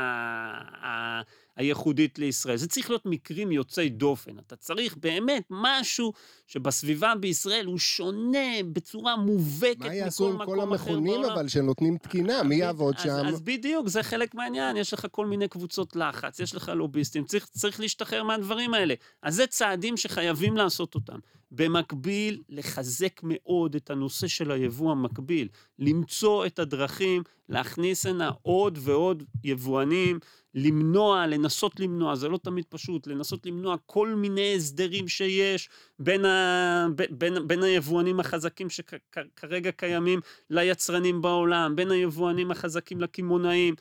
ה... 0.85 1.21
הייחודית 1.55 2.19
לישראל. 2.19 2.57
זה 2.57 2.67
צריך 2.67 2.89
להיות 2.89 3.05
מקרים 3.05 3.51
יוצאי 3.51 3.89
דופן. 3.89 4.39
אתה 4.39 4.55
צריך 4.55 4.97
באמת 4.97 5.43
משהו 5.50 6.13
שבסביבה 6.47 7.13
בישראל 7.19 7.65
הוא 7.65 7.77
שונה 7.77 8.63
בצורה 8.73 9.17
מובהקת 9.17 9.80
מכל 9.82 9.88
מקום 9.88 9.93
אחר 9.93 9.95
בעולם. 9.95 9.99
מה 9.99 10.06
יעשו 10.06 10.30
עם 10.30 10.45
כל 10.45 10.60
המכונים 10.62 11.25
אבל 11.25 11.47
שנותנים 11.47 11.97
תקינה? 11.97 12.43
מי 12.43 12.56
יעבוד 12.56 12.97
שם? 12.99 13.10
אז 13.10 13.41
בדיוק, 13.41 13.88
זה 13.88 14.03
חלק 14.03 14.36
מהעניין. 14.36 14.77
יש 14.77 14.93
לך 14.93 15.08
כל 15.12 15.25
מיני 15.25 15.47
קבוצות 15.47 15.95
לחץ, 15.95 16.39
יש 16.39 16.56
לך 16.56 16.71
לוביסטים, 16.75 17.23
צריך, 17.23 17.45
צריך 17.45 17.80
להשתחרר 17.80 18.23
מהדברים 18.23 18.73
האלה. 18.73 18.93
אז 19.23 19.36
זה 19.36 19.47
צעדים 19.47 19.97
שחייבים 19.97 20.58
לעשות 20.58 20.95
אותם. 20.95 21.19
במקביל, 21.51 22.41
לחזק 22.49 23.19
מאוד 23.23 23.75
את 23.75 23.89
הנושא 23.89 24.27
של 24.27 24.51
היבוא 24.51 24.91
המקביל. 24.91 25.47
למצוא 25.79 26.45
את 26.45 26.60
הדרכים, 26.60 27.23
להכניס 27.49 28.05
הנה 28.05 28.31
עוד 28.41 28.79
ועוד 28.81 29.23
יבואנים. 29.43 30.19
למנוע, 30.55 31.27
לנסות 31.27 31.79
למנוע, 31.79 32.15
זה 32.15 32.29
לא 32.29 32.38
תמיד 32.38 32.65
פשוט, 32.69 33.08
לנסות 33.08 33.45
למנוע 33.45 33.75
כל 33.86 34.15
מיני 34.15 34.55
הסדרים 34.55 35.08
שיש 35.08 35.69
בין, 35.99 36.25
ה, 36.25 36.88
בין, 37.10 37.47
בין 37.47 37.63
היבואנים 37.63 38.19
החזקים 38.19 38.69
שכרגע 38.69 39.71
קיימים 39.71 40.19
ליצרנים 40.49 41.21
בעולם, 41.21 41.75
בין 41.75 41.91
היבואנים 41.91 42.51
החזקים 42.51 43.01
לקמעונאים. 43.01 43.75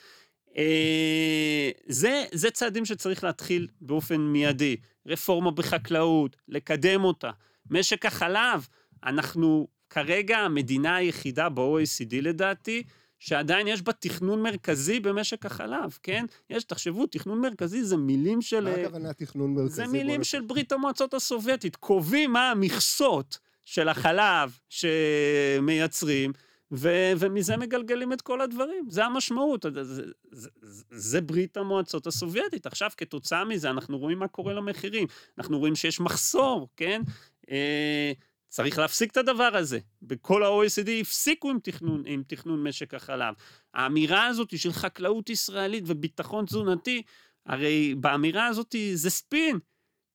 אה, 0.56 1.70
זה, 1.86 2.24
זה 2.32 2.50
צעדים 2.50 2.84
שצריך 2.84 3.24
להתחיל 3.24 3.68
באופן 3.80 4.20
מיידי. 4.20 4.76
רפורמה 5.06 5.50
בחקלאות, 5.50 6.36
לקדם 6.48 7.04
אותה. 7.04 7.30
משק 7.70 8.06
החלב, 8.06 8.68
אנחנו 9.04 9.68
כרגע 9.90 10.38
המדינה 10.38 10.96
היחידה 10.96 11.48
ב-OECD 11.48 12.14
לדעתי, 12.22 12.82
שעדיין 13.18 13.68
יש 13.68 13.82
בה 13.82 13.92
תכנון 13.92 14.42
מרכזי 14.42 15.00
במשק 15.00 15.46
החלב, 15.46 15.98
כן? 16.02 16.24
יש, 16.50 16.64
תחשבו, 16.64 17.06
תכנון 17.06 17.40
מרכזי 17.40 17.84
זה 17.84 17.96
מילים 17.96 18.42
של... 18.42 18.64
מה 18.64 18.70
הכוונה 18.70 19.12
תכנון 19.12 19.54
מרכזי? 19.54 19.74
זה 19.74 19.86
מילים 19.86 20.24
של 20.24 20.40
ברית 20.40 20.72
המועצות 20.72 21.14
הסובייטית. 21.14 21.76
קובעים 21.76 22.32
מה 22.32 22.50
המכסות 22.50 23.38
של 23.64 23.88
החלב 23.88 24.58
שמייצרים, 24.68 26.32
ו- 26.72 27.12
ומזה 27.18 27.56
מגלגלים 27.56 28.12
את 28.12 28.20
כל 28.20 28.40
הדברים. 28.40 28.86
זה 28.90 29.04
המשמעות, 29.04 29.66
זה, 29.74 29.84
זה, 29.84 30.02
זה, 30.30 30.48
זה 30.90 31.20
ברית 31.20 31.56
המועצות 31.56 32.06
הסובייטית. 32.06 32.66
עכשיו, 32.66 32.90
כתוצאה 32.96 33.44
מזה, 33.44 33.70
אנחנו 33.70 33.98
רואים 33.98 34.18
מה 34.18 34.28
קורה 34.28 34.54
למחירים. 34.54 35.06
אנחנו 35.38 35.58
רואים 35.58 35.76
שיש 35.76 36.00
מחסור, 36.00 36.68
כן? 36.76 37.02
אה, 37.50 38.12
צריך 38.48 38.78
להפסיק 38.78 39.10
את 39.10 39.16
הדבר 39.16 39.50
הזה. 39.54 39.78
בכל 40.02 40.42
ה-OECD 40.42 40.90
הפסיקו 41.00 41.50
עם 41.50 41.58
תכנון, 41.62 42.02
עם 42.06 42.22
תכנון 42.26 42.62
משק 42.62 42.94
החלב. 42.94 43.34
האמירה 43.74 44.26
הזאת 44.26 44.58
של 44.58 44.72
חקלאות 44.72 45.30
ישראלית 45.30 45.84
וביטחון 45.86 46.46
תזונתי, 46.46 47.02
הרי 47.46 47.94
באמירה 47.94 48.46
הזאת 48.46 48.74
זה 48.94 49.10
ספין, 49.10 49.58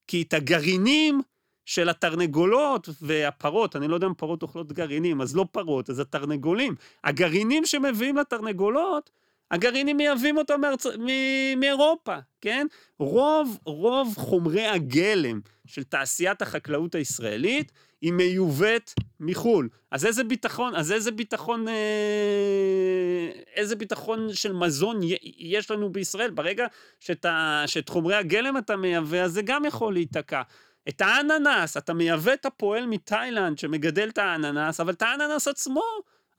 כי 0.07 0.21
את 0.21 0.33
הגרעינים 0.33 1.21
של 1.65 1.89
התרנגולות 1.89 2.89
והפרות, 3.01 3.75
אני 3.75 3.87
לא 3.87 3.95
יודע 3.95 4.07
אם 4.07 4.13
פרות 4.13 4.41
אוכלות 4.41 4.73
גרעינים, 4.73 5.21
אז 5.21 5.35
לא 5.35 5.45
פרות, 5.51 5.89
אז 5.89 5.99
התרנגולים. 5.99 6.75
הגרעינים 7.03 7.65
שמביאים 7.65 8.17
לתרנגולות, 8.17 9.09
הגרעינים 9.51 9.97
מייבאים 9.97 10.37
אותם 10.37 10.61
מארצ... 10.61 10.85
מ... 10.85 11.07
מאירופה, 11.59 12.15
כן? 12.41 12.67
רוב, 12.99 13.59
רוב 13.65 14.13
חומרי 14.17 14.67
הגלם 14.67 15.39
של 15.67 15.83
תעשיית 15.83 16.41
החקלאות 16.41 16.95
הישראלית 16.95 17.71
היא 18.01 18.13
מיובאת 18.13 18.93
מחו"ל. 19.19 19.69
אז 19.91 20.05
איזה 20.05 20.23
ביטחון, 20.23 20.75
אז 20.75 20.91
איזה 20.91 21.11
ביטחון, 21.11 21.67
אה, 21.67 21.73
איזה 23.55 23.75
ביטחון 23.75 24.33
של 24.33 24.53
מזון 24.53 24.99
יש 25.37 25.71
לנו 25.71 25.91
בישראל? 25.91 26.31
ברגע 26.31 26.67
שאת, 26.99 27.25
ה, 27.25 27.63
שאת 27.67 27.89
חומרי 27.89 28.15
הגלם 28.15 28.57
אתה 28.57 28.75
מייבא, 28.75 29.17
אז 29.17 29.31
זה 29.31 29.41
גם 29.41 29.65
יכול 29.65 29.93
להיתקע. 29.93 30.41
את 30.89 31.01
האננס, 31.01 31.77
אתה 31.77 31.93
מייבא 31.93 32.33
את 32.33 32.45
הפועל 32.45 32.85
מתאילנד 32.85 33.57
שמגדל 33.57 34.09
את 34.09 34.17
האננס, 34.17 34.79
אבל 34.79 34.93
את 34.93 35.01
האננס 35.01 35.47
עצמו 35.47 35.83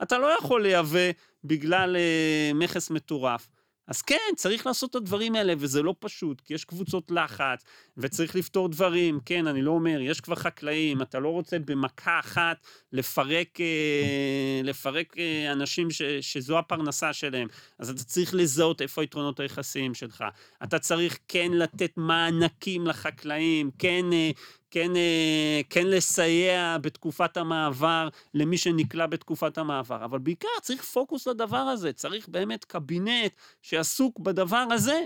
אתה 0.02 0.18
לא 0.18 0.26
יכול 0.26 0.62
לייבא 0.62 1.10
בגלל 1.44 1.96
אה, 1.96 2.50
מכס 2.54 2.90
מטורף. 2.90 3.48
אז 3.90 4.02
כן, 4.02 4.16
צריך 4.36 4.66
לעשות 4.66 4.90
את 4.90 4.94
הדברים 4.94 5.34
האלה, 5.34 5.54
וזה 5.58 5.82
לא 5.82 5.94
פשוט, 5.98 6.40
כי 6.40 6.54
יש 6.54 6.64
קבוצות 6.64 7.10
לחץ, 7.10 7.64
וצריך 7.96 8.36
לפתור 8.36 8.68
דברים. 8.68 9.20
כן, 9.24 9.46
אני 9.46 9.62
לא 9.62 9.70
אומר, 9.70 10.00
יש 10.00 10.20
כבר 10.20 10.34
חקלאים, 10.34 11.02
אתה 11.02 11.18
לא 11.18 11.28
רוצה 11.28 11.58
במכה 11.58 12.20
אחת 12.20 12.56
לפרק, 12.92 13.60
אה, 13.60 14.60
לפרק 14.64 15.18
אה, 15.18 15.52
אנשים 15.52 15.90
ש, 15.90 16.02
שזו 16.02 16.58
הפרנסה 16.58 17.12
שלהם, 17.12 17.48
אז 17.78 17.90
אתה 17.90 18.04
צריך 18.04 18.34
לזהות 18.34 18.82
איפה 18.82 19.00
היתרונות 19.00 19.40
היחסיים 19.40 19.94
שלך. 19.94 20.24
אתה 20.62 20.78
צריך 20.78 21.18
כן 21.28 21.50
לתת 21.52 21.92
מענקים 21.96 22.86
לחקלאים, 22.86 23.70
כן 23.78 24.12
אה, 24.12 24.30
כן, 24.70 24.96
אה, 24.96 25.60
כן 25.70 25.86
לסייע 25.86 26.76
בתקופת 26.80 27.36
המעבר 27.36 28.08
למי 28.34 28.58
שנקלע 28.58 29.06
בתקופת 29.06 29.58
המעבר, 29.58 30.04
אבל 30.04 30.18
בעיקר 30.18 30.48
צריך 30.62 30.82
פוקוס 30.82 31.26
לדבר 31.26 31.56
הזה, 31.56 31.92
צריך 31.92 32.28
באמת 32.28 32.64
קבינט 32.64 33.32
שעסוק 33.62 34.18
בדבר 34.18 34.66
הזה. 34.70 35.04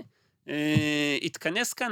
אה, 0.49 1.17
התכנס 1.21 1.73
כאן 1.73 1.91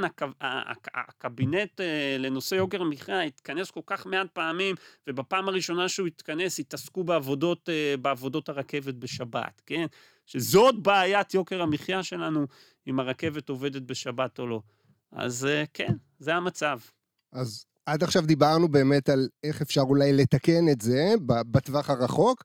הקבינט 0.94 1.80
אה, 1.80 2.16
לנושא 2.18 2.54
יוקר 2.54 2.82
המחיה, 2.82 3.22
התכנס 3.22 3.70
כל 3.70 3.80
כך 3.86 4.06
מעט 4.06 4.26
פעמים, 4.32 4.74
ובפעם 5.06 5.48
הראשונה 5.48 5.88
שהוא 5.88 6.06
התכנס 6.06 6.60
התעסקו 6.60 7.04
בעבודות, 7.04 7.68
בעבודות 8.02 8.48
הרכבת 8.48 8.94
בשבת, 8.94 9.62
כן? 9.66 9.86
שזאת 10.26 10.82
בעיית 10.82 11.34
יוקר 11.34 11.62
המחיה 11.62 12.02
שלנו, 12.02 12.46
אם 12.86 13.00
הרכבת 13.00 13.48
עובדת 13.48 13.82
בשבת 13.82 14.38
או 14.38 14.46
לא. 14.46 14.60
אז 15.12 15.48
כן, 15.72 15.92
זה 16.18 16.34
המצב. 16.34 16.78
אז 17.34 17.64
עד 17.86 18.02
עכשיו 18.02 18.26
דיברנו 18.26 18.68
באמת 18.68 19.08
על 19.08 19.28
איך 19.44 19.62
אפשר 19.62 19.80
אולי 19.80 20.12
לתקן 20.12 20.68
את 20.68 20.80
זה 20.80 21.14
בטווח 21.26 21.90
הרחוק. 21.90 22.44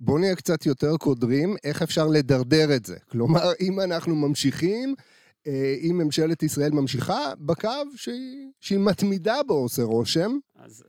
בואו 0.00 0.18
נהיה 0.18 0.36
קצת 0.36 0.66
יותר 0.66 0.96
קודרים, 0.96 1.56
איך 1.64 1.82
אפשר 1.82 2.06
לדרדר 2.06 2.76
את 2.76 2.84
זה. 2.84 2.96
כלומר, 3.10 3.52
אם 3.60 3.80
אנחנו 3.80 4.16
ממשיכים, 4.16 4.94
אה, 5.46 5.74
אם 5.82 5.98
ממשלת 5.98 6.42
ישראל 6.42 6.72
ממשיכה 6.72 7.32
בקו 7.38 7.68
שהיא, 7.96 8.50
שהיא 8.60 8.78
מתמידה 8.78 9.42
בו, 9.46 9.54
עושה 9.54 9.82
רושם, 9.82 10.38
אז, 10.56 10.82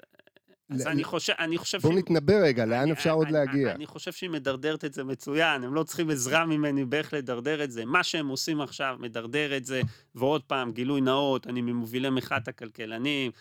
אז 0.72 0.86
ל- 0.86 0.90
אני 0.90 1.04
חושב, 1.04 1.34
אני 1.40 1.58
חושב 1.58 1.78
בואו 1.82 1.94
שהיא- 1.94 2.04
נתנבא 2.04 2.34
רגע, 2.34 2.66
לאן 2.66 2.82
אני- 2.82 2.92
אפשר 2.92 3.12
עוד 3.12 3.28
אני- 3.28 3.34
להגיע? 3.34 3.72
אני 3.76 3.86
חושב 3.86 4.12
שהיא 4.12 4.30
מדרדרת 4.30 4.86
את 4.86 4.94
זה 4.94 5.04
מצוין, 5.04 5.64
הם 5.64 5.74
לא 5.74 5.84
צריכים 5.84 6.10
עזרה 6.10 6.46
ממני 6.46 6.86
באיך 6.86 7.14
לדרדר 7.14 7.64
את 7.64 7.72
זה. 7.72 7.86
מה 7.86 8.04
שהם 8.04 8.28
עושים 8.28 8.62
עכשיו, 8.62 8.96
מדרדר 9.00 9.58
את 9.58 9.66
זה, 9.66 9.82
ועוד 10.16 10.42
פעם, 10.44 10.72
גילוי 10.72 11.02
נאות, 11.02 11.48
אני 11.48 11.62
ממובילי 11.62 12.10
מחאת 12.10 12.48
הכלכלנים. 12.48 13.32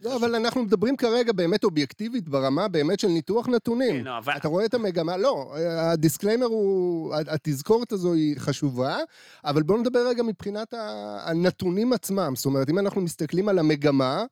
לא, 0.00 0.16
אבל 0.16 0.34
אנחנו 0.34 0.62
מדברים 0.62 0.96
כרגע 0.96 1.32
באמת 1.32 1.64
אובייקטיבית 1.64 2.28
ברמה 2.28 2.68
באמת 2.68 3.00
של 3.00 3.08
ניתוח 3.08 3.48
נתונים. 3.48 3.96
כן, 3.98 4.04
לא, 4.04 4.18
אבל... 4.18 4.32
אתה 4.36 4.48
רואה 4.48 4.64
את 4.64 4.74
המגמה, 4.74 5.16
לא, 5.16 5.54
ה 5.68 5.75
disclaimer 5.75 6.46
הוא, 6.46 7.14
התזכורת 7.28 7.92
הזו 7.92 8.12
היא 8.12 8.36
חשובה, 8.38 8.96
אבל 9.44 9.62
בואו 9.62 9.78
נדבר 9.78 10.08
רגע 10.08 10.22
מבחינת 10.22 10.74
הנתונים 11.24 11.92
עצמם. 11.92 12.32
זאת 12.36 12.46
אומרת, 12.46 12.70
אם 12.70 12.78
אנחנו 12.78 13.00
מסתכלים 13.00 13.48
על 13.48 13.58
המגמה, 13.58 14.24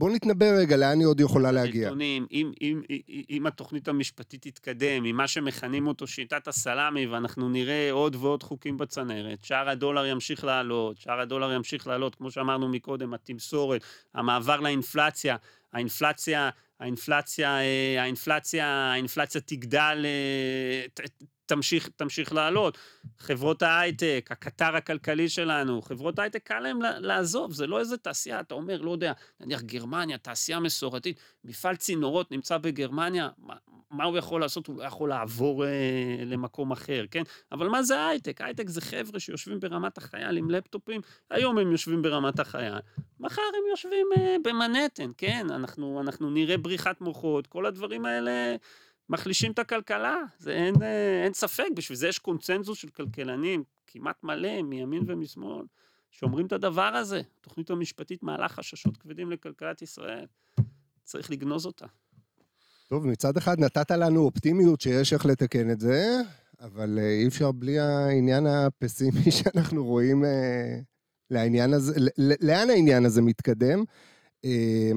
בואו 0.00 0.12
נתנבא 0.12 0.46
רגע 0.46 0.76
לאן 0.76 0.98
היא 0.98 1.06
עוד 1.06 1.20
יכולה 1.20 1.52
להגיע. 1.52 1.86
נתונים, 1.86 2.26
אם, 2.32 2.52
אם, 2.62 2.82
אם, 2.90 3.00
אם 3.30 3.46
התוכנית 3.46 3.88
המשפטית 3.88 4.42
תתקדם, 4.42 5.04
עם 5.04 5.16
מה 5.16 5.28
שמכנים 5.28 5.86
אותו 5.86 6.06
שיטת 6.06 6.48
הסלאמי, 6.48 7.06
ואנחנו 7.06 7.48
נראה 7.48 7.92
עוד 7.92 8.16
ועוד 8.16 8.42
חוקים 8.42 8.76
בצנרת, 8.76 9.44
שער 9.44 9.68
הדולר 9.68 10.06
ימשיך 10.06 10.44
לעלות, 10.44 10.96
שער 10.98 11.20
הדולר 11.20 11.52
ימשיך 11.52 11.86
לעלות, 11.86 12.14
כמו 12.14 12.30
שאמרנו 12.30 12.68
מקודם, 12.68 13.14
התמסורת, 13.14 13.84
המעבר 14.14 14.60
לאינפלציה, 14.60 15.36
האינפלציה, 15.72 16.50
האינפלציה, 16.80 17.60
אה, 17.60 18.02
האינפלציה, 18.02 18.66
האינפלציה 18.66 19.40
תגדל, 19.40 20.02
אה, 20.04 21.04
תמשיך, 21.46 21.88
תמשיך 21.96 22.32
לעלות. 22.32 22.78
חברות 23.18 23.62
ההייטק, 23.62 24.28
הקטר 24.30 24.76
הכלכלי 24.76 25.28
שלנו, 25.28 25.82
חברות 25.82 26.18
ההייטק 26.18 26.42
קל 26.46 26.60
להם 26.60 26.82
לה- 26.82 26.98
לעזוב, 26.98 27.52
זה 27.52 27.66
לא 27.66 27.78
איזה 27.80 27.96
תעשייה, 27.96 28.40
אתה 28.40 28.54
אומר, 28.54 28.80
לא 28.80 28.90
יודע, 28.90 29.12
נניח 29.40 29.62
גרמניה, 29.62 30.18
תעשייה 30.18 30.60
מסורתית, 30.60 31.20
מפעל 31.44 31.76
צינורות 31.76 32.30
נמצא 32.30 32.58
בגרמניה, 32.58 33.28
מה 33.90 34.04
הוא 34.04 34.18
יכול 34.18 34.40
לעשות? 34.40 34.66
הוא 34.66 34.78
לא 34.78 34.82
יכול 34.84 35.08
לעבור 35.08 35.64
אה, 35.64 35.70
למקום 36.26 36.72
אחר, 36.72 37.04
כן? 37.10 37.22
אבל 37.52 37.68
מה 37.68 37.82
זה 37.82 38.06
הייטק? 38.06 38.40
הייטק 38.40 38.68
זה 38.68 38.80
חבר'ה 38.80 39.20
שיושבים 39.20 39.60
ברמת 39.60 39.98
החייל 39.98 40.36
עם 40.36 40.50
לפטופים, 40.50 41.00
היום 41.30 41.58
הם 41.58 41.72
יושבים 41.72 42.02
ברמת 42.02 42.40
החייל, 42.40 42.78
מחר 43.20 43.42
הם 43.42 43.70
יושבים 43.70 44.06
אה, 44.16 44.36
במנהטן, 44.44 45.10
כן? 45.16 45.46
אנחנו, 45.50 46.00
אנחנו 46.00 46.30
נראה 46.30 46.56
בריחת 46.58 47.00
מוחות, 47.00 47.46
כל 47.46 47.66
הדברים 47.66 48.04
האלה... 48.04 48.56
מחלישים 49.10 49.52
את 49.52 49.58
הכלכלה, 49.58 50.16
זה 50.38 50.52
אין, 50.52 50.74
אה, 50.82 51.24
אין 51.24 51.32
ספק, 51.32 51.66
בשביל 51.74 51.98
זה 51.98 52.08
יש 52.08 52.18
קונצנזוס 52.18 52.78
של 52.78 52.88
כלכלנים 52.88 53.64
כמעט 53.86 54.24
מלא, 54.24 54.62
מימין 54.62 55.02
ומשמאל, 55.06 55.64
שאומרים 56.10 56.46
את 56.46 56.52
הדבר 56.52 56.82
הזה. 56.82 57.22
התוכנית 57.40 57.70
המשפטית 57.70 58.22
מעלה 58.22 58.48
חששות 58.48 58.96
כבדים 58.96 59.30
לכלכלת 59.30 59.82
ישראל. 59.82 60.26
צריך 61.04 61.30
לגנוז 61.30 61.66
אותה. 61.66 61.86
טוב, 62.90 63.06
מצד 63.06 63.36
אחד 63.36 63.60
נתת 63.60 63.90
לנו 63.90 64.20
אופטימיות 64.20 64.80
שיש 64.80 65.12
איך 65.12 65.26
לתקן 65.26 65.70
את 65.70 65.80
זה, 65.80 66.20
אבל 66.60 66.98
אה, 67.02 67.10
אי 67.10 67.28
אפשר 67.28 67.52
בלי 67.52 67.78
העניין 67.78 68.46
הפסימי 68.46 69.30
שאנחנו 69.42 69.84
רואים 69.84 70.24
אה, 70.24 70.80
לעניין 71.30 71.72
הזה, 71.72 71.94
לאן 72.40 72.70
העניין 72.70 73.04
הזה 73.04 73.22
מתקדם. 73.22 73.84
אה, 74.44 74.90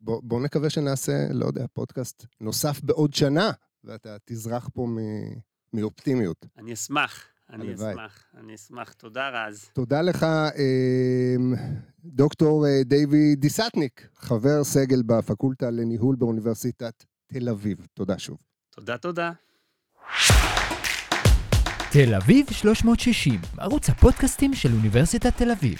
בוא, 0.00 0.20
בוא 0.24 0.40
נקווה 0.40 0.70
שנעשה, 0.70 1.12
לא 1.32 1.46
יודע, 1.46 1.66
פודקאסט 1.72 2.26
נוסף 2.40 2.80
בעוד 2.82 3.14
שנה, 3.14 3.50
ואתה 3.84 4.16
תזרח 4.24 4.68
פה 4.74 4.86
מ- 4.86 5.34
מאופטימיות. 5.72 6.46
אני 6.58 6.72
אשמח, 6.72 7.24
אני 7.52 7.68
הלוואי. 7.68 7.92
אשמח, 7.92 8.24
אני 8.36 8.54
אשמח. 8.54 8.92
תודה 8.92 9.28
רז. 9.28 9.64
תודה 9.72 10.02
לך, 10.02 10.22
אה, 10.22 11.36
דוקטור 12.04 12.66
אה, 12.66 12.82
דיוויד 12.84 13.40
דיסטניק, 13.40 14.08
חבר 14.16 14.64
סגל 14.64 15.02
בפקולטה 15.02 15.70
לניהול 15.70 16.16
באוניברסיטת 16.16 17.04
תל 17.26 17.48
אביב. 17.48 17.86
תודה 17.94 18.18
שוב. 18.18 18.38
תודה, 18.70 18.98
תודה. 18.98 19.32
תל 21.92 22.14
אביב 22.14 22.46
360, 22.50 23.40
ערוץ 23.58 23.90
הפודקאסטים 23.90 24.54
של 24.54 24.72
אוניברסיטת 24.72 25.36
תל 25.36 25.50
אביב. 25.50 25.78